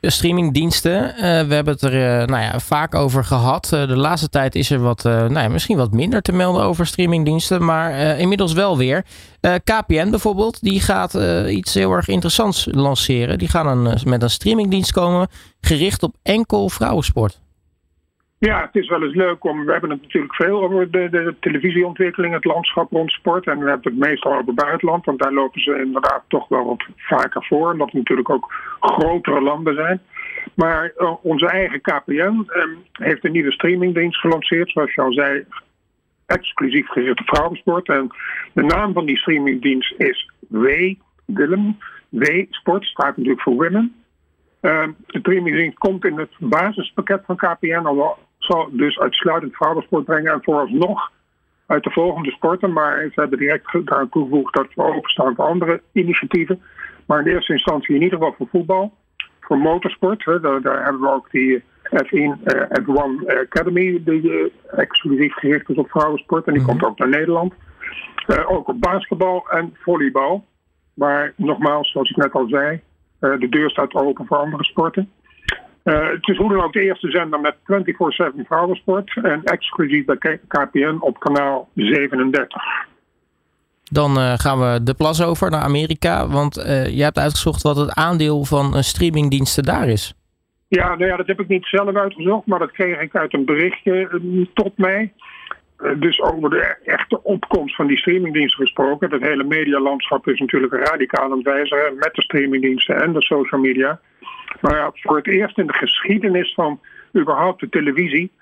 streamingdiensten. 0.00 1.04
Uh, 1.08 1.20
we 1.20 1.54
hebben 1.54 1.72
het 1.72 1.82
er 1.82 1.94
uh, 1.94 2.26
nou 2.26 2.42
ja, 2.42 2.60
vaak 2.60 2.94
over 2.94 3.24
gehad. 3.24 3.70
Uh, 3.74 3.88
de 3.88 3.96
laatste 3.96 4.28
tijd 4.28 4.54
is 4.54 4.70
er 4.70 4.80
wat, 4.80 5.02
nou 5.02 5.38
ja, 5.38 5.48
misschien 5.48 5.76
wat 5.76 5.92
minder 5.92 6.22
te 6.22 6.32
melden 6.32 6.62
over 6.62 6.86
streamingdiensten, 6.86 7.64
maar 7.64 8.18
inmiddels 8.18 8.52
wel 8.52 8.76
weer. 8.76 9.04
KPN 9.64 10.10
bijvoorbeeld, 10.10 10.60
die 10.60 10.80
gaat 10.80 11.14
iets 11.48 11.74
heel 11.74 11.92
erg 11.92 12.08
interessants 12.08 12.68
lanceren. 12.70 13.38
Die 13.38 13.48
gaan 13.48 13.66
een, 13.66 13.98
met 14.04 14.22
een 14.22 14.30
streamingdienst 14.30 14.92
komen, 14.92 15.28
gericht 15.60 16.02
op 16.02 16.16
enkel 16.22 16.68
vrouwensport. 16.68 17.40
Ja, 18.38 18.60
het 18.60 18.82
is 18.82 18.88
wel 18.88 19.02
eens 19.02 19.14
leuk 19.14 19.44
om. 19.44 19.64
We 19.64 19.72
hebben 19.72 19.90
het 19.90 20.02
natuurlijk 20.02 20.34
veel 20.34 20.62
over 20.62 20.90
de, 20.90 21.08
de 21.10 21.34
televisieontwikkeling, 21.40 22.34
het 22.34 22.44
landschap 22.44 22.92
rond 22.92 23.10
sport. 23.10 23.46
En 23.46 23.58
we 23.58 23.68
hebben 23.68 23.92
het 23.92 24.08
meestal 24.08 24.36
over 24.36 24.54
buitenland, 24.54 25.04
want 25.04 25.18
daar 25.18 25.32
lopen 25.32 25.60
ze 25.60 25.82
inderdaad 25.84 26.22
toch 26.28 26.48
wel 26.48 26.64
wat 26.64 26.84
vaker 26.96 27.44
voor. 27.44 27.72
Omdat 27.72 27.86
het 27.86 27.96
natuurlijk 27.96 28.30
ook 28.30 28.54
grotere 28.80 29.40
landen 29.40 29.74
zijn. 29.74 30.00
Maar 30.54 30.92
uh, 30.98 31.14
onze 31.22 31.46
eigen 31.46 31.80
KPN 31.80 32.46
uh, 32.48 32.64
heeft 32.92 33.24
een 33.24 33.32
nieuwe 33.32 33.52
streamingdienst 33.52 34.20
gelanceerd, 34.20 34.70
zoals 34.70 34.94
je 34.94 35.02
al 35.02 35.12
zei, 35.12 35.44
exclusief 36.26 36.88
gericht 36.88 37.20
op 37.20 37.28
vrouwensport. 37.28 37.88
En 37.88 38.10
de 38.52 38.62
naam 38.62 38.92
van 38.92 39.06
die 39.06 39.16
streamingdienst 39.16 39.94
is 39.98 40.30
W 40.48 40.66
Willem. 41.26 41.78
W 42.08 42.44
Sport 42.50 42.84
staat 42.84 43.16
natuurlijk 43.16 43.42
voor 43.42 43.54
Women. 43.54 43.94
Uh, 44.60 44.88
de 45.06 45.18
streamingdienst 45.18 45.78
komt 45.78 46.04
in 46.04 46.18
het 46.18 46.30
basispakket 46.38 47.22
van 47.26 47.36
KPN, 47.36 47.84
al 47.84 48.18
zal 48.46 48.68
dus 48.72 48.98
uitsluitend 48.98 49.56
vrouwensport 49.56 50.04
brengen 50.04 50.32
en 50.32 50.42
vooralsnog 50.42 51.10
uit 51.66 51.84
de 51.84 51.90
volgende 51.90 52.30
sporten. 52.30 52.72
Maar 52.72 53.00
ze 53.00 53.20
hebben 53.20 53.38
direct 53.38 53.86
daar 53.86 54.08
toegevoegd 54.08 54.54
dat 54.54 54.66
we 54.74 54.82
openstaan 54.82 55.34
voor 55.34 55.44
andere 55.44 55.82
initiatieven. 55.92 56.62
Maar 57.06 57.20
in 57.20 57.32
eerste 57.32 57.52
instantie 57.52 57.94
in 57.94 58.02
ieder 58.02 58.18
geval 58.18 58.34
voor 58.36 58.48
voetbal, 58.50 58.92
voor 59.40 59.58
motorsport. 59.58 60.24
Hè, 60.24 60.40
daar, 60.40 60.62
daar, 60.62 60.84
hebben 60.84 61.00
we 61.00 61.10
ook 61.10 61.30
die 61.30 61.62
F1, 61.82 62.12
uh, 62.12 62.30
F1 62.82 63.26
Academy, 63.26 64.02
die 64.04 64.22
uh, 64.22 64.50
exclusief 64.76 65.34
gericht 65.34 65.68
is 65.68 65.76
op 65.76 65.90
vrouwensport. 65.90 66.46
En 66.46 66.52
die 66.52 66.62
mhm. 66.62 66.70
komt 66.70 66.84
ook 66.84 66.98
naar 66.98 67.08
Nederland. 67.08 67.54
Uh, 68.26 68.50
ook 68.50 68.68
op 68.68 68.80
basketbal 68.80 69.48
en 69.50 69.74
volleybal. 69.74 70.44
Maar 70.94 71.32
nogmaals, 71.36 71.90
zoals 71.90 72.10
ik 72.10 72.16
net 72.16 72.32
al 72.32 72.48
zei, 72.48 72.80
de 73.20 73.48
deur 73.50 73.70
staat 73.70 73.94
open 73.94 74.26
voor 74.26 74.36
andere 74.36 74.64
sporten. 74.64 75.10
Uh, 75.86 76.10
het 76.10 76.28
is 76.28 76.36
hoe 76.36 76.52
dan 76.52 76.62
ook 76.62 76.72
de 76.72 76.80
eerste 76.80 77.10
zender 77.10 77.40
met 77.40 77.54
24-7 77.56 78.46
vrouwensport 78.46 79.20
en 79.22 79.40
exclusief 79.44 80.04
bij 80.04 80.40
KPN 80.48 80.96
op 81.00 81.18
kanaal 81.18 81.68
37. 81.74 82.62
Dan 83.82 84.18
uh, 84.18 84.32
gaan 84.36 84.58
we 84.58 84.82
de 84.82 84.94
plas 84.94 85.22
over 85.22 85.50
naar 85.50 85.60
Amerika, 85.60 86.28
want 86.28 86.58
uh, 86.58 86.96
je 86.96 87.02
hebt 87.02 87.18
uitgezocht 87.18 87.62
wat 87.62 87.76
het 87.76 87.94
aandeel 87.94 88.44
van 88.44 88.82
streamingdiensten 88.82 89.62
daar 89.62 89.88
is. 89.88 90.14
Ja, 90.68 90.94
nou 90.94 91.10
ja, 91.10 91.16
dat 91.16 91.26
heb 91.26 91.40
ik 91.40 91.48
niet 91.48 91.66
zelf 91.66 91.94
uitgezocht, 91.94 92.46
maar 92.46 92.58
dat 92.58 92.72
kreeg 92.72 93.00
ik 93.00 93.16
uit 93.16 93.34
een 93.34 93.44
berichtje 93.44 94.20
tot 94.54 94.78
mij. 94.78 95.12
Dus 95.76 96.20
over 96.20 96.50
de 96.50 96.76
echte 96.84 97.22
opkomst 97.22 97.76
van 97.76 97.86
die 97.86 97.96
streamingdiensten 97.96 98.64
gesproken. 98.64 99.10
Het 99.10 99.22
hele 99.22 99.44
medialandschap 99.44 100.28
is 100.28 100.40
natuurlijk 100.40 100.72
radicaal 100.72 101.24
aan 101.24 101.36
het 101.36 101.46
wijzigen 101.46 101.94
met 101.96 102.14
de 102.14 102.22
streamingdiensten 102.22 103.02
en 103.02 103.12
de 103.12 103.22
social 103.22 103.60
media. 103.60 104.00
Maar 104.60 104.76
ja, 104.76 104.90
voor 104.94 105.16
het 105.16 105.26
eerst 105.26 105.58
in 105.58 105.66
de 105.66 105.72
geschiedenis 105.72 106.54
van 106.54 106.80
überhaupt 107.16 107.60
de 107.60 107.68
televisie 107.68 108.32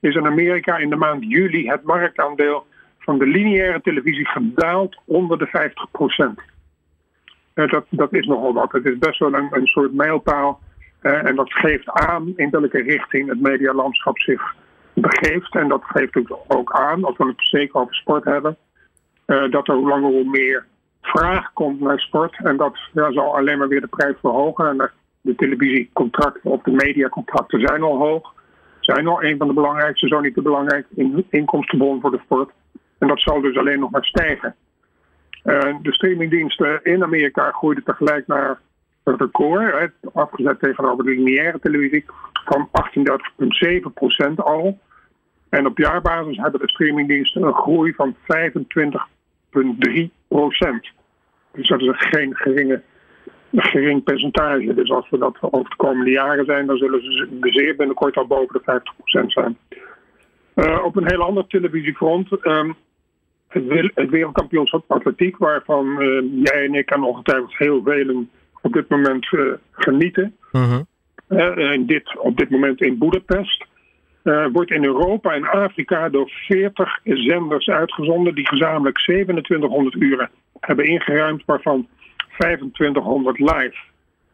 is 0.00 0.14
in 0.14 0.26
Amerika 0.26 0.76
in 0.76 0.90
de 0.90 0.96
maand 0.96 1.24
juli 1.28 1.68
het 1.68 1.82
marktaandeel 1.82 2.66
van 2.98 3.18
de 3.18 3.26
lineaire 3.26 3.80
televisie 3.80 4.26
gedaald 4.26 5.00
onder 5.04 5.38
de 5.38 5.46
50 5.46 5.90
procent. 5.90 6.40
Uh, 7.54 7.70
dat, 7.70 7.84
dat 7.90 8.12
is 8.12 8.26
nogal 8.26 8.52
wat. 8.52 8.72
Het 8.72 8.84
is 8.84 8.98
best 8.98 9.18
wel 9.18 9.34
een, 9.34 9.48
een 9.50 9.66
soort 9.66 9.94
mijlpaal. 9.94 10.60
En 11.00 11.36
dat 11.36 11.52
geeft 11.52 11.88
aan 11.88 12.32
in 12.36 12.50
welke 12.50 12.82
richting 12.82 13.28
het 13.28 13.40
medialandschap 13.40 14.18
zich 14.18 14.54
begeeft. 15.00 15.54
En 15.54 15.68
dat 15.68 15.82
geeft 15.84 16.18
ook 16.46 16.72
aan, 16.72 17.04
als 17.04 17.16
we 17.16 17.24
het 17.24 17.34
zeker 17.36 17.80
over 17.80 17.94
sport 17.94 18.24
hebben, 18.24 18.56
uh, 19.26 19.50
dat 19.50 19.68
er 19.68 19.74
hoe 19.74 19.88
langer 19.88 20.10
hoe 20.10 20.30
meer 20.30 20.66
vraag 21.00 21.52
komt 21.52 21.80
naar 21.80 21.98
sport. 21.98 22.36
En 22.44 22.56
dat 22.56 22.78
ja, 22.92 23.12
zal 23.12 23.36
alleen 23.36 23.58
maar 23.58 23.68
weer 23.68 23.80
de 23.80 23.86
prijs 23.86 24.16
verhogen. 24.20 24.68
En 24.68 24.90
de 25.20 25.34
televisiecontracten 25.34 26.50
of 26.50 26.62
de 26.62 26.70
mediacontracten 26.70 27.60
zijn 27.60 27.82
al 27.82 27.98
hoog. 27.98 28.34
Zijn 28.80 29.06
al 29.06 29.22
een 29.22 29.36
van 29.36 29.46
de 29.46 29.54
belangrijkste, 29.54 30.08
zo 30.08 30.20
niet 30.20 30.34
de 30.34 30.42
belangrijkste 30.42 31.24
inkomstenbron 31.30 32.00
voor 32.00 32.10
de 32.10 32.20
sport. 32.24 32.50
En 32.98 33.08
dat 33.08 33.20
zal 33.20 33.40
dus 33.40 33.56
alleen 33.56 33.80
nog 33.80 33.90
maar 33.90 34.04
stijgen. 34.04 34.54
Uh, 35.44 35.76
de 35.82 35.92
streamingdiensten 35.92 36.80
in 36.82 37.02
Amerika 37.02 37.50
groeiden 37.50 37.84
tegelijk 37.84 38.26
naar 38.26 38.58
een 39.04 39.16
record, 39.16 39.92
afgezet 40.12 40.58
tegenover 40.58 41.04
de 41.04 41.10
lineaire 41.10 41.58
televisie, 41.58 42.04
van 42.44 42.68
38,7% 44.28 44.34
al. 44.34 44.78
En 45.50 45.66
op 45.66 45.78
jaarbasis 45.78 46.36
hebben 46.36 46.60
de 46.60 46.68
streamingdiensten 46.68 47.42
een 47.42 47.54
groei 47.54 47.92
van 47.94 48.14
25,3%. 48.14 48.20
Dus 51.52 51.68
dat 51.68 51.80
is 51.80 51.88
geen 51.92 52.36
geringe 52.36 52.82
gering 53.56 54.04
percentage. 54.04 54.74
Dus 54.74 54.90
als 54.90 55.10
we 55.10 55.18
dat 55.18 55.36
over 55.40 55.70
de 55.70 55.76
komende 55.76 56.10
jaren 56.10 56.44
zijn, 56.44 56.66
dan 56.66 56.76
zullen 56.76 57.00
ze 57.02 57.28
zeer 57.40 57.76
binnenkort 57.76 58.16
al 58.16 58.26
boven 58.26 58.62
de 58.64 58.80
50% 59.22 59.26
zijn. 59.26 59.58
Uh, 60.54 60.84
op 60.84 60.96
een 60.96 61.10
heel 61.10 61.22
ander 61.22 61.46
televisiefront. 61.46 62.46
Um, 62.46 62.74
het, 63.48 64.10
wereldkampioenschap 64.10 64.84
atletiek, 64.86 65.36
waarvan 65.36 65.86
uh, 65.86 66.22
jij 66.42 66.64
en 66.64 66.74
ik 66.74 66.90
en 66.90 67.02
ongetwijfeld 67.02 67.56
heel 67.56 67.82
velen 67.82 68.30
op 68.62 68.72
dit 68.72 68.88
moment 68.88 69.32
uh, 69.32 69.52
genieten. 69.72 70.36
-huh. 70.50 70.80
dit, 71.86 72.18
op 72.18 72.36
dit 72.36 72.50
moment 72.50 72.80
in 72.80 72.98
Budapest. 74.22 74.52
wordt 74.52 74.70
in 74.70 74.84
Europa 74.84 75.32
en 75.32 75.48
Afrika 75.48 76.08
door 76.08 76.30
40 76.30 77.00
zenders 77.04 77.68
uitgezonden 77.68 78.34
die 78.34 78.48
gezamenlijk 78.48 78.98
2700 78.98 79.94
uren 79.94 80.30
hebben 80.60 80.84
ingeruimd, 80.84 81.42
waarvan 81.46 81.88
2500 82.38 83.38
live. 83.38 83.76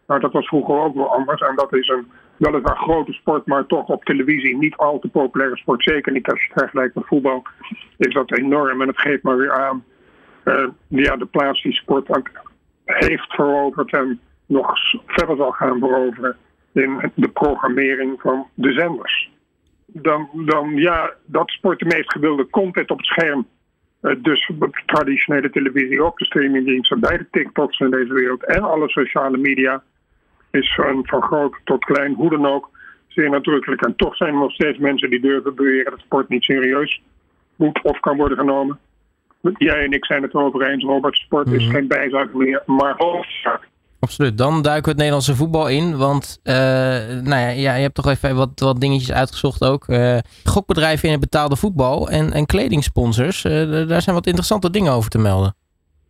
Nou, 0.07 0.21
dat 0.21 0.33
was 0.33 0.47
vroeger 0.47 0.78
ook 0.78 0.95
wel 0.95 1.12
anders. 1.12 1.40
En 1.40 1.57
dat 1.57 1.75
is 1.75 1.88
een 1.88 2.07
weliswaar 2.37 2.76
grote 2.76 3.12
sport, 3.12 3.47
maar 3.47 3.66
toch 3.66 3.88
op 3.88 4.05
televisie 4.05 4.57
niet 4.57 4.76
al 4.76 4.99
te 4.99 5.09
populaire 5.09 5.57
sport. 5.57 5.83
Zeker 5.83 6.12
niet 6.12 6.31
als 6.31 6.40
je 6.40 6.47
het 6.52 6.61
vergelijkt 6.61 6.95
met 6.95 7.07
voetbal. 7.07 7.43
Is 7.97 8.14
dat 8.14 8.38
enorm. 8.38 8.83
En 8.83 8.88
het 8.88 9.00
geeft 9.00 9.23
maar 9.23 9.37
weer 9.37 9.52
aan 9.52 9.85
uh, 10.45 10.69
ja, 10.88 11.16
de 11.16 11.26
plaats 11.26 11.62
die 11.62 11.73
sport 11.73 12.21
heeft 12.85 13.35
veroverd 13.35 13.93
en 13.93 14.21
nog 14.47 14.73
verder 15.07 15.37
zal 15.37 15.50
gaan 15.50 15.78
veroveren 15.78 16.37
in 16.73 17.12
de 17.14 17.28
programmering 17.28 18.21
van 18.21 18.47
de 18.55 18.73
zenders. 18.73 19.31
Dan, 20.02 20.28
dan 20.32 20.74
ja, 20.74 21.12
dat 21.24 21.50
sport 21.50 21.78
de 21.78 21.84
meest 21.84 22.12
gewilde 22.12 22.50
content 22.50 22.90
op 22.90 22.98
het 22.98 23.06
scherm 23.06 23.46
eh, 24.00 24.14
dus 24.18 24.50
traditionele 24.86 25.50
televisie, 25.50 26.02
ook 26.02 26.18
de 26.18 26.24
streamingdiensten, 26.24 27.00
bij 27.00 27.16
de 27.16 27.26
TikToks 27.30 27.78
in 27.78 27.90
deze 27.90 28.12
wereld 28.12 28.44
en 28.44 28.62
alle 28.62 28.88
sociale 28.88 29.36
media 29.36 29.82
is 30.50 30.74
van, 30.74 31.06
van 31.06 31.22
groot 31.22 31.56
tot 31.64 31.84
klein, 31.84 32.14
hoe 32.14 32.30
dan 32.30 32.46
ook, 32.46 32.70
zeer 33.06 33.30
nadrukkelijk. 33.30 33.82
En 33.82 33.96
toch 33.96 34.16
zijn 34.16 34.34
er 34.34 34.40
nog 34.40 34.52
steeds 34.52 34.78
mensen 34.78 35.10
die 35.10 35.20
durven 35.20 35.54
beweren 35.54 35.90
dat 35.90 36.00
sport 36.00 36.28
niet 36.28 36.44
serieus 36.44 37.02
moet 37.56 37.82
of 37.82 38.00
kan 38.00 38.16
worden 38.16 38.38
genomen. 38.38 38.78
Jij 39.56 39.84
en 39.84 39.92
ik 39.92 40.04
zijn 40.04 40.22
het 40.22 40.34
erover 40.34 40.70
eens, 40.70 40.84
Robert. 40.84 41.16
Sport 41.16 41.48
is 41.48 41.64
mhm. 41.64 41.74
geen 41.74 41.88
bijzaak 41.88 42.32
meer, 42.32 42.62
maar 42.66 42.94
hoofdzaak. 42.96 43.68
Absoluut. 44.06 44.38
Dan 44.38 44.62
duiken 44.62 44.84
we 44.84 44.88
het 44.88 44.98
Nederlandse 44.98 45.34
voetbal 45.34 45.68
in. 45.68 45.96
Want 45.96 46.40
uh, 46.44 46.54
nou 47.30 47.40
ja, 47.40 47.48
ja, 47.48 47.75
je 47.75 47.82
hebt 47.82 47.94
toch 47.94 48.08
even 48.08 48.36
wat, 48.36 48.50
wat 48.60 48.80
dingetjes 48.80 49.12
uitgezocht 49.12 49.64
ook. 49.64 49.88
Uh, 49.88 50.18
gokbedrijven 50.44 51.04
in 51.04 51.10
het 51.10 51.20
betaalde 51.20 51.56
voetbal 51.56 52.08
en, 52.08 52.32
en 52.32 52.46
kledingsponsors. 52.46 53.44
Uh, 53.44 53.52
daar 53.88 54.02
zijn 54.02 54.14
wat 54.14 54.26
interessante 54.26 54.70
dingen 54.70 54.92
over 54.92 55.10
te 55.10 55.18
melden. 55.18 55.54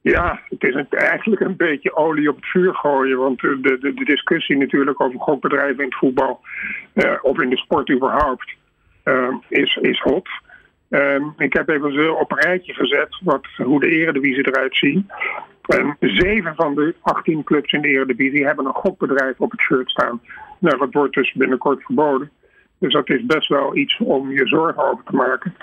Ja, 0.02 0.40
het 0.48 0.62
is 0.62 0.84
eigenlijk 0.90 1.40
een 1.40 1.56
beetje 1.56 1.96
olie 1.96 2.28
op 2.28 2.36
het 2.36 2.46
vuur 2.46 2.74
gooien. 2.74 3.18
Want 3.18 3.40
de, 3.40 3.58
de, 3.60 3.94
de 3.94 4.04
discussie 4.04 4.56
natuurlijk 4.56 5.00
over 5.00 5.20
gokbedrijven 5.20 5.78
in 5.78 5.90
het 5.90 5.98
voetbal... 5.98 6.40
of 7.22 7.40
in 7.40 7.50
de 7.50 7.56
sport 7.56 7.90
überhaupt, 7.90 8.54
is, 9.48 9.78
is 9.80 10.00
hot. 10.00 10.28
Um, 10.90 11.34
ik 11.36 11.52
heb 11.52 11.68
even 11.68 12.20
op 12.20 12.30
een 12.30 12.40
rijtje 12.40 12.72
gezet 12.72 13.18
wat, 13.22 13.46
hoe 13.56 13.80
de 13.80 13.88
eredivisie 13.88 14.46
eruit 14.46 14.76
ziet. 14.76 15.04
En 15.66 15.96
zeven 16.00 16.54
van 16.54 16.74
de 16.74 16.94
18 17.00 17.44
clubs 17.44 17.72
in 17.72 17.80
de 17.80 17.88
Eredivisie 17.88 18.46
hebben 18.46 18.66
een 18.66 18.74
gokbedrijf 18.74 19.40
op 19.40 19.50
het 19.50 19.60
shirt 19.60 19.90
staan. 19.90 20.20
Nou, 20.58 20.78
dat 20.78 20.92
wordt 20.92 21.14
dus 21.14 21.32
binnenkort 21.32 21.82
verboden. 21.82 22.30
Dus 22.78 22.92
dat 22.92 23.08
is 23.08 23.26
best 23.26 23.48
wel 23.48 23.76
iets 23.76 23.98
om 23.98 24.30
je 24.30 24.46
zorgen 24.46 24.90
over 24.90 25.04
te 25.04 25.16
maken. 25.16 25.54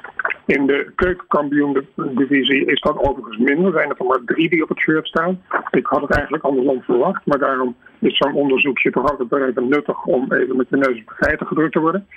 In 0.46 0.66
de 0.66 0.92
keukenkampioen-divisie 0.96 2.66
is 2.66 2.82
dat 2.82 2.98
overigens 2.98 3.38
minder. 3.38 3.66
Er 3.66 3.72
zijn 3.72 3.90
er 3.98 4.06
maar 4.06 4.22
drie 4.26 4.50
die 4.50 4.64
op 4.64 4.70
het 4.70 4.80
shirt 4.80 5.08
staan. 5.08 5.42
Ik 5.72 5.86
had 5.86 6.02
het 6.02 6.12
eigenlijk 6.12 6.44
andersom 6.44 6.82
verwacht. 6.82 7.26
Maar 7.26 7.40
daarom 7.40 7.76
is 8.00 8.18
zo'n 8.18 8.34
onderzoekje 8.34 8.92
toch 8.92 9.10
altijd 9.10 9.30
wel 9.30 9.48
even 9.48 9.68
nuttig 9.68 10.06
om 10.06 10.34
even 10.34 10.58
met 10.58 10.70
de 10.70 10.78
neus 10.78 11.00
op 11.00 11.08
de 11.08 11.26
feiten 11.26 11.48
gedrukt 11.48 11.74
te 11.74 11.80
worden. 11.80 12.08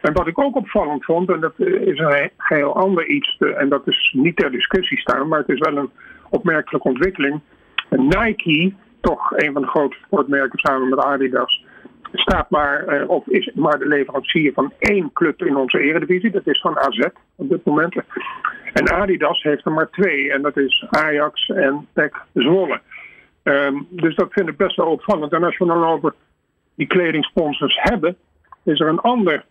En 0.00 0.12
wat 0.12 0.26
ik 0.26 0.38
ook 0.38 0.56
opvallend 0.56 1.04
vond, 1.04 1.30
en 1.30 1.40
dat 1.40 1.52
is 1.58 1.98
een 1.98 2.30
heel 2.36 2.76
ander 2.76 3.06
iets, 3.06 3.38
en 3.38 3.68
dat 3.68 3.86
is 3.86 4.14
niet 4.16 4.36
ter 4.36 4.50
discussie 4.50 4.98
staan, 4.98 5.28
maar 5.28 5.38
het 5.38 5.48
is 5.48 5.58
wel 5.58 5.76
een 5.76 5.90
opmerkelijke 6.30 6.88
ontwikkeling. 6.88 7.40
Nike, 7.90 8.74
toch 9.00 9.32
een 9.36 9.52
van 9.52 9.62
de 9.62 9.68
grote 9.68 9.96
sportmerken 10.04 10.58
samen 10.58 10.88
met 10.88 10.98
Adidas, 10.98 11.64
staat 12.12 12.50
maar, 12.50 12.86
eh, 12.86 13.08
of 13.08 13.26
is 13.26 13.50
maar 13.54 13.78
de 13.78 13.88
leverancier 13.88 14.52
van 14.52 14.72
één 14.78 15.12
club 15.12 15.42
in 15.42 15.56
onze 15.56 15.80
eredivisie. 15.80 16.30
Dat 16.30 16.46
is 16.46 16.60
van 16.60 16.78
AZ 16.78 17.06
op 17.36 17.48
dit 17.48 17.64
moment. 17.64 17.94
En 18.72 18.90
Adidas 18.92 19.42
heeft 19.42 19.64
er 19.64 19.72
maar 19.72 19.90
twee. 19.90 20.32
En 20.32 20.42
dat 20.42 20.56
is 20.56 20.86
Ajax 20.90 21.48
en 21.48 21.86
PEC 21.92 22.22
Zwolle. 22.34 22.80
Ehm, 23.42 23.74
dus 23.88 24.14
dat 24.14 24.32
vind 24.32 24.48
ik 24.48 24.56
best 24.56 24.76
wel 24.76 24.86
opvallend. 24.86 25.32
En 25.32 25.44
als 25.44 25.58
we 25.58 25.66
dan 25.66 25.84
over 25.84 26.14
die 26.74 26.86
kledingsponsors 26.86 27.78
hebben, 27.80 28.16
is 28.64 28.80
er 28.80 28.88
een 28.88 29.00
ander 29.00 29.44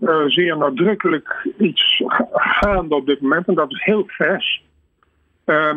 uh, 0.00 0.24
zeer 0.26 0.56
nadrukkelijk 0.56 1.48
iets 1.58 2.02
gaande 2.32 2.94
op 2.94 3.06
dit 3.06 3.20
moment. 3.20 3.46
En 3.46 3.54
dat 3.54 3.70
is 3.70 3.84
heel 3.84 4.04
vers. 4.06 4.62
Uh, 5.46 5.76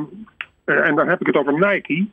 en 0.66 0.96
dan 0.96 1.08
heb 1.08 1.20
ik 1.22 1.28
het 1.28 1.36
over 1.36 1.54
Nike. 1.54 2.08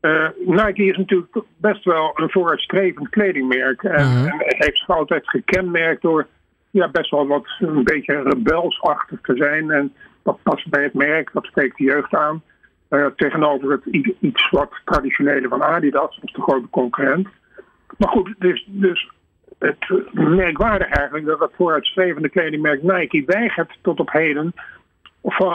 Uh, 0.00 0.28
Nike 0.44 0.84
is 0.84 0.96
natuurlijk 0.96 1.38
best 1.56 1.84
wel 1.84 2.12
een 2.14 2.30
vooruitstrevend 2.30 3.08
kledingmerk. 3.08 3.82
En, 3.82 4.26
en 4.26 4.34
heeft 4.38 4.78
zich 4.78 4.88
altijd 4.88 5.28
gekenmerkt 5.28 6.02
door 6.02 6.26
ja, 6.70 6.88
best 6.88 7.10
wel 7.10 7.26
wat 7.26 7.46
een 7.58 7.84
beetje 7.84 8.22
rebelsachtig 8.22 9.20
te 9.20 9.36
zijn. 9.36 9.70
En 9.70 9.94
dat 10.22 10.42
past 10.42 10.68
bij 10.68 10.82
het 10.82 10.94
merk, 10.94 11.30
dat 11.32 11.44
spreekt 11.44 11.76
de 11.76 11.84
jeugd 11.84 12.14
aan. 12.14 12.42
Uh, 12.90 13.06
tegenover 13.16 13.70
het 13.70 13.84
iets 14.20 14.50
wat 14.50 14.70
traditionele 14.84 15.48
van 15.48 15.62
Adidas, 15.62 16.14
dat 16.14 16.24
is 16.24 16.32
de 16.32 16.42
grote 16.42 16.68
concurrent. 16.70 17.28
Maar 17.98 18.08
goed, 18.08 18.34
dus, 18.38 18.64
dus 18.66 19.10
het 19.58 20.12
merkwaardig 20.12 20.88
eigenlijk 20.88 21.26
dat 21.26 21.40
het 21.40 21.50
vooruitstrevende 21.56 22.28
kledingmerk 22.28 22.82
Nike 22.82 23.22
weigert 23.26 23.78
tot 23.82 24.00
op 24.00 24.10
heden 24.10 24.52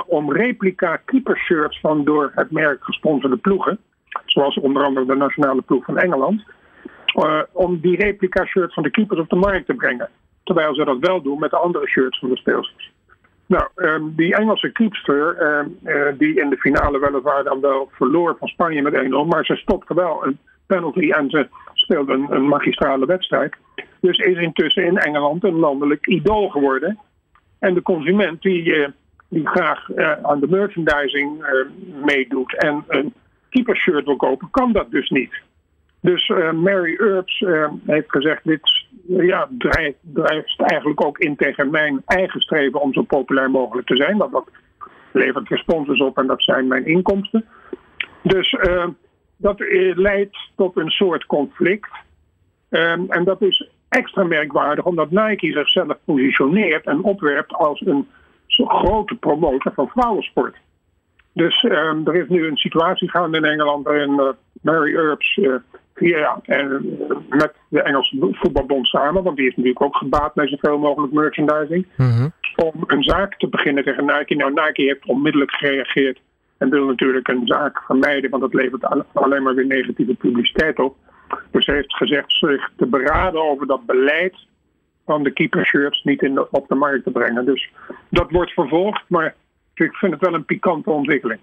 om 0.08 0.34
replica 0.34 1.02
keepershirts 1.06 1.80
van 1.80 2.04
door 2.04 2.32
het 2.36 2.52
merk 2.52 2.84
gesponsorde 2.84 3.38
ploegen, 3.38 3.78
zoals 4.26 4.60
onder 4.60 4.84
andere 4.84 5.06
de 5.06 5.16
nationale 5.16 5.62
ploeg 5.62 5.86
van 5.86 5.98
Engeland, 5.98 6.44
uh, 7.16 7.42
om 7.52 7.80
die 7.80 7.96
replica 7.96 8.46
shirts 8.46 8.74
van 8.74 8.84
de 8.84 8.92
keepers 8.92 9.20
op 9.20 9.30
de 9.30 9.36
markt 9.36 9.66
te 9.66 9.74
brengen. 9.74 10.10
Terwijl 10.44 10.76
ze 10.76 10.86
dat 10.86 11.00
wel 11.00 11.22
doen 11.22 11.40
met 11.40 11.50
de 11.50 11.58
andere 11.58 11.88
shirts 11.88 12.20
van 12.20 12.30
de 12.30 12.38
speelsters. 12.38 12.92
Nou, 13.46 13.68
um, 13.76 14.14
die 14.16 14.36
Engelse 14.36 14.72
keepster, 14.72 15.42
um, 15.42 15.78
uh, 15.84 16.08
die 16.18 16.40
in 16.42 16.50
de 16.50 16.58
finale 16.58 17.00
weliswaar 17.00 17.44
dan 17.44 17.62
wel 17.62 17.90
verloor 17.92 18.36
van 18.40 18.48
Spanje 18.48 18.82
met 18.82 18.94
1-0, 18.94 19.28
maar 19.28 19.46
ze 19.46 19.56
stopte 19.56 19.94
wel 19.94 20.26
een 20.26 20.38
penalty 20.66 21.12
en 21.12 21.30
ze 21.30 21.48
speelde 21.74 22.14
een, 22.14 22.28
een 22.30 22.48
magistrale 22.48 23.06
wedstrijd. 23.06 23.56
Dus 24.00 24.18
is 24.18 24.38
intussen 24.38 24.86
in 24.86 24.98
Engeland 24.98 25.44
een 25.44 25.60
landelijk 25.60 26.08
idool 26.08 26.50
geworden. 26.50 27.00
En 27.60 27.74
de 27.74 27.82
consument 27.82 28.42
die, 28.42 28.64
uh, 28.64 28.88
die 29.32 29.48
graag 29.48 29.90
uh, 29.90 30.12
aan 30.22 30.40
de 30.40 30.48
merchandising 30.48 31.44
uh, 31.44 31.66
meedoet 32.06 32.58
en 32.58 32.84
een 32.88 33.14
keepershirt 33.50 34.06
wil 34.06 34.16
kopen, 34.16 34.48
kan 34.52 34.72
dat 34.72 34.92
dus 34.92 35.10
niet. 35.10 35.34
Dus 36.00 36.28
Mary 36.54 36.98
Earps 37.00 37.44
heeft 37.86 38.12
gezegd: 38.12 38.44
dit 38.44 38.86
ja, 39.08 39.48
drijft, 39.58 40.54
eigenlijk 40.58 41.06
ook 41.06 41.18
in 41.18 41.36
tegen 41.36 41.70
mijn 41.70 42.02
eigen 42.06 42.42
streven 42.42 42.82
om 42.82 42.94
zo 42.94 43.02
populair 43.02 43.52
mogelijk 43.52 43.88
te 43.88 43.96
zijn. 43.96 44.18
Want 44.18 44.32
dat 44.32 44.50
levert 45.12 45.50
responsors 45.50 46.02
op 46.02 46.18
en 46.18 46.28
dat 46.28 46.44
zijn 46.44 46.68
mijn 46.68 46.86
inkomsten. 46.86 47.46
Dus 48.22 48.58
dat 49.38 49.60
leidt 49.96 50.38
tot 50.56 50.78
een 50.78 50.90
soort 50.90 51.26
conflict. 51.26 51.90
En 52.70 53.24
dat 53.24 53.42
is 53.42 53.70
extra 53.90 54.24
merkwaardig 54.24 54.86
omdat 54.86 55.12
Nike 55.12 55.52
zichzelf 55.52 55.98
positioneert 56.06 56.86
en 56.86 57.04
opwerpt 57.04 57.54
als 57.54 57.82
een 57.86 58.08
grote 58.58 59.16
promotor 59.16 59.74
van 59.74 59.88
vrouwensport. 59.88 60.56
Dus 61.34 61.64
um, 61.64 62.08
er 62.08 62.16
is 62.16 62.28
nu 62.28 62.48
een 62.48 62.58
situatie 62.58 63.10
gaande 63.10 63.38
in 63.38 63.46
Engeland 63.46 63.86
waarin 63.86 64.12
uh, 64.12 64.30
Mary 64.62 64.96
Earps 64.96 65.38
uh, 65.38 65.56
via, 65.96 66.42
uh, 66.46 66.80
met 67.30 67.54
de 67.68 67.82
Engelse 67.82 68.28
voetbalbond 68.32 68.88
samen, 68.88 69.24
want 69.24 69.38
die 69.38 69.48
is 69.48 69.56
natuurlijk 69.56 69.84
ook 69.84 69.96
gebaat 69.96 70.34
bij 70.34 70.48
zoveel 70.48 70.78
mogelijk 70.78 71.14
merchandising, 71.14 71.86
mm 71.96 72.10
-hmm. 72.10 72.32
om 72.56 72.84
een 72.88 73.04
zaak 73.04 73.38
te 73.38 73.48
beginnen 73.48 73.84
tegen 73.84 74.06
Nike. 74.06 74.36
Nou, 74.36 74.52
Nike 74.54 74.82
heeft 74.82 75.06
onmiddellijk 75.06 75.52
gereageerd 75.52 76.20
en 76.58 76.70
wil 76.70 76.86
natuurlijk 76.86 77.28
een 77.28 77.46
zaak 77.46 77.84
vermijden, 77.86 78.30
want 78.30 78.42
dat 78.42 78.54
levert 78.54 78.86
alleen 79.14 79.44
maar 79.44 79.56
weer 79.56 79.66
negatieve 79.66 80.14
publiciteit 80.14 80.80
op. 80.80 80.96
Dus 81.52 81.66
ze 81.66 81.72
heeft 81.72 81.96
gezegd 81.96 82.32
zich 82.32 82.72
te 82.78 82.86
beraden 82.86 83.50
over 83.50 83.68
dat 83.68 83.86
beleid 83.86 84.36
van 85.06 85.24
de 85.24 85.32
keepershirts 85.32 86.04
niet 86.04 86.22
in 86.22 86.34
de, 86.34 86.48
op 86.52 86.68
de 86.68 86.76
markt 86.76 87.04
te 87.04 87.12
brengen. 87.12 87.46
Dus 87.46 87.72
dat 88.10 88.32
wordt 88.32 88.52
vervolgd, 88.52 89.04
maar 89.08 89.36
ik 89.74 89.94
vind 89.94 90.12
het 90.12 90.22
wel 90.22 90.34
een 90.34 90.46
pikante 90.46 90.90
ontwikkeling. 90.90 91.40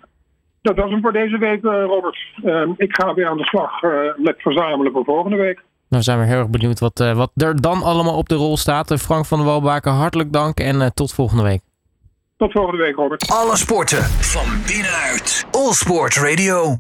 Dat 0.63 0.77
was 0.77 0.91
hem 0.91 1.01
voor 1.01 1.13
deze 1.13 1.39
week, 1.39 1.63
uh, 1.63 1.85
Robert. 1.85 2.19
Uh, 2.45 2.69
ik 2.77 2.95
ga 2.95 3.15
weer 3.15 3.29
aan 3.29 3.37
de 3.37 3.47
slag 3.47 3.83
uh, 3.83 3.91
met 4.17 4.35
verzamelen 4.39 4.93
voor 4.93 5.05
volgende 5.05 5.37
week. 5.37 5.63
Nou 5.89 6.03
zijn 6.03 6.19
we 6.19 6.25
heel 6.25 6.39
erg 6.39 6.51
benieuwd 6.51 6.79
wat, 6.79 6.99
wat 7.15 7.31
er 7.35 7.61
dan 7.61 7.83
allemaal 7.83 8.17
op 8.17 8.29
de 8.29 8.35
rol 8.35 8.57
staat. 8.57 8.95
Frank 9.01 9.27
van 9.27 9.39
der 9.39 9.47
Walbaken, 9.47 9.93
hartelijk 9.93 10.33
dank 10.33 10.61
en 10.61 10.95
tot 10.95 11.15
volgende 11.15 11.43
week. 11.43 11.61
Tot 12.37 12.53
volgende 12.53 12.83
week, 12.83 12.97
Robert. 12.97 13.31
Alle 13.31 13.57
sporten 13.57 14.03
van 14.05 14.63
binnenuit. 14.67 15.47
All 15.51 15.73
Sport 15.73 16.17
Radio. 16.17 16.77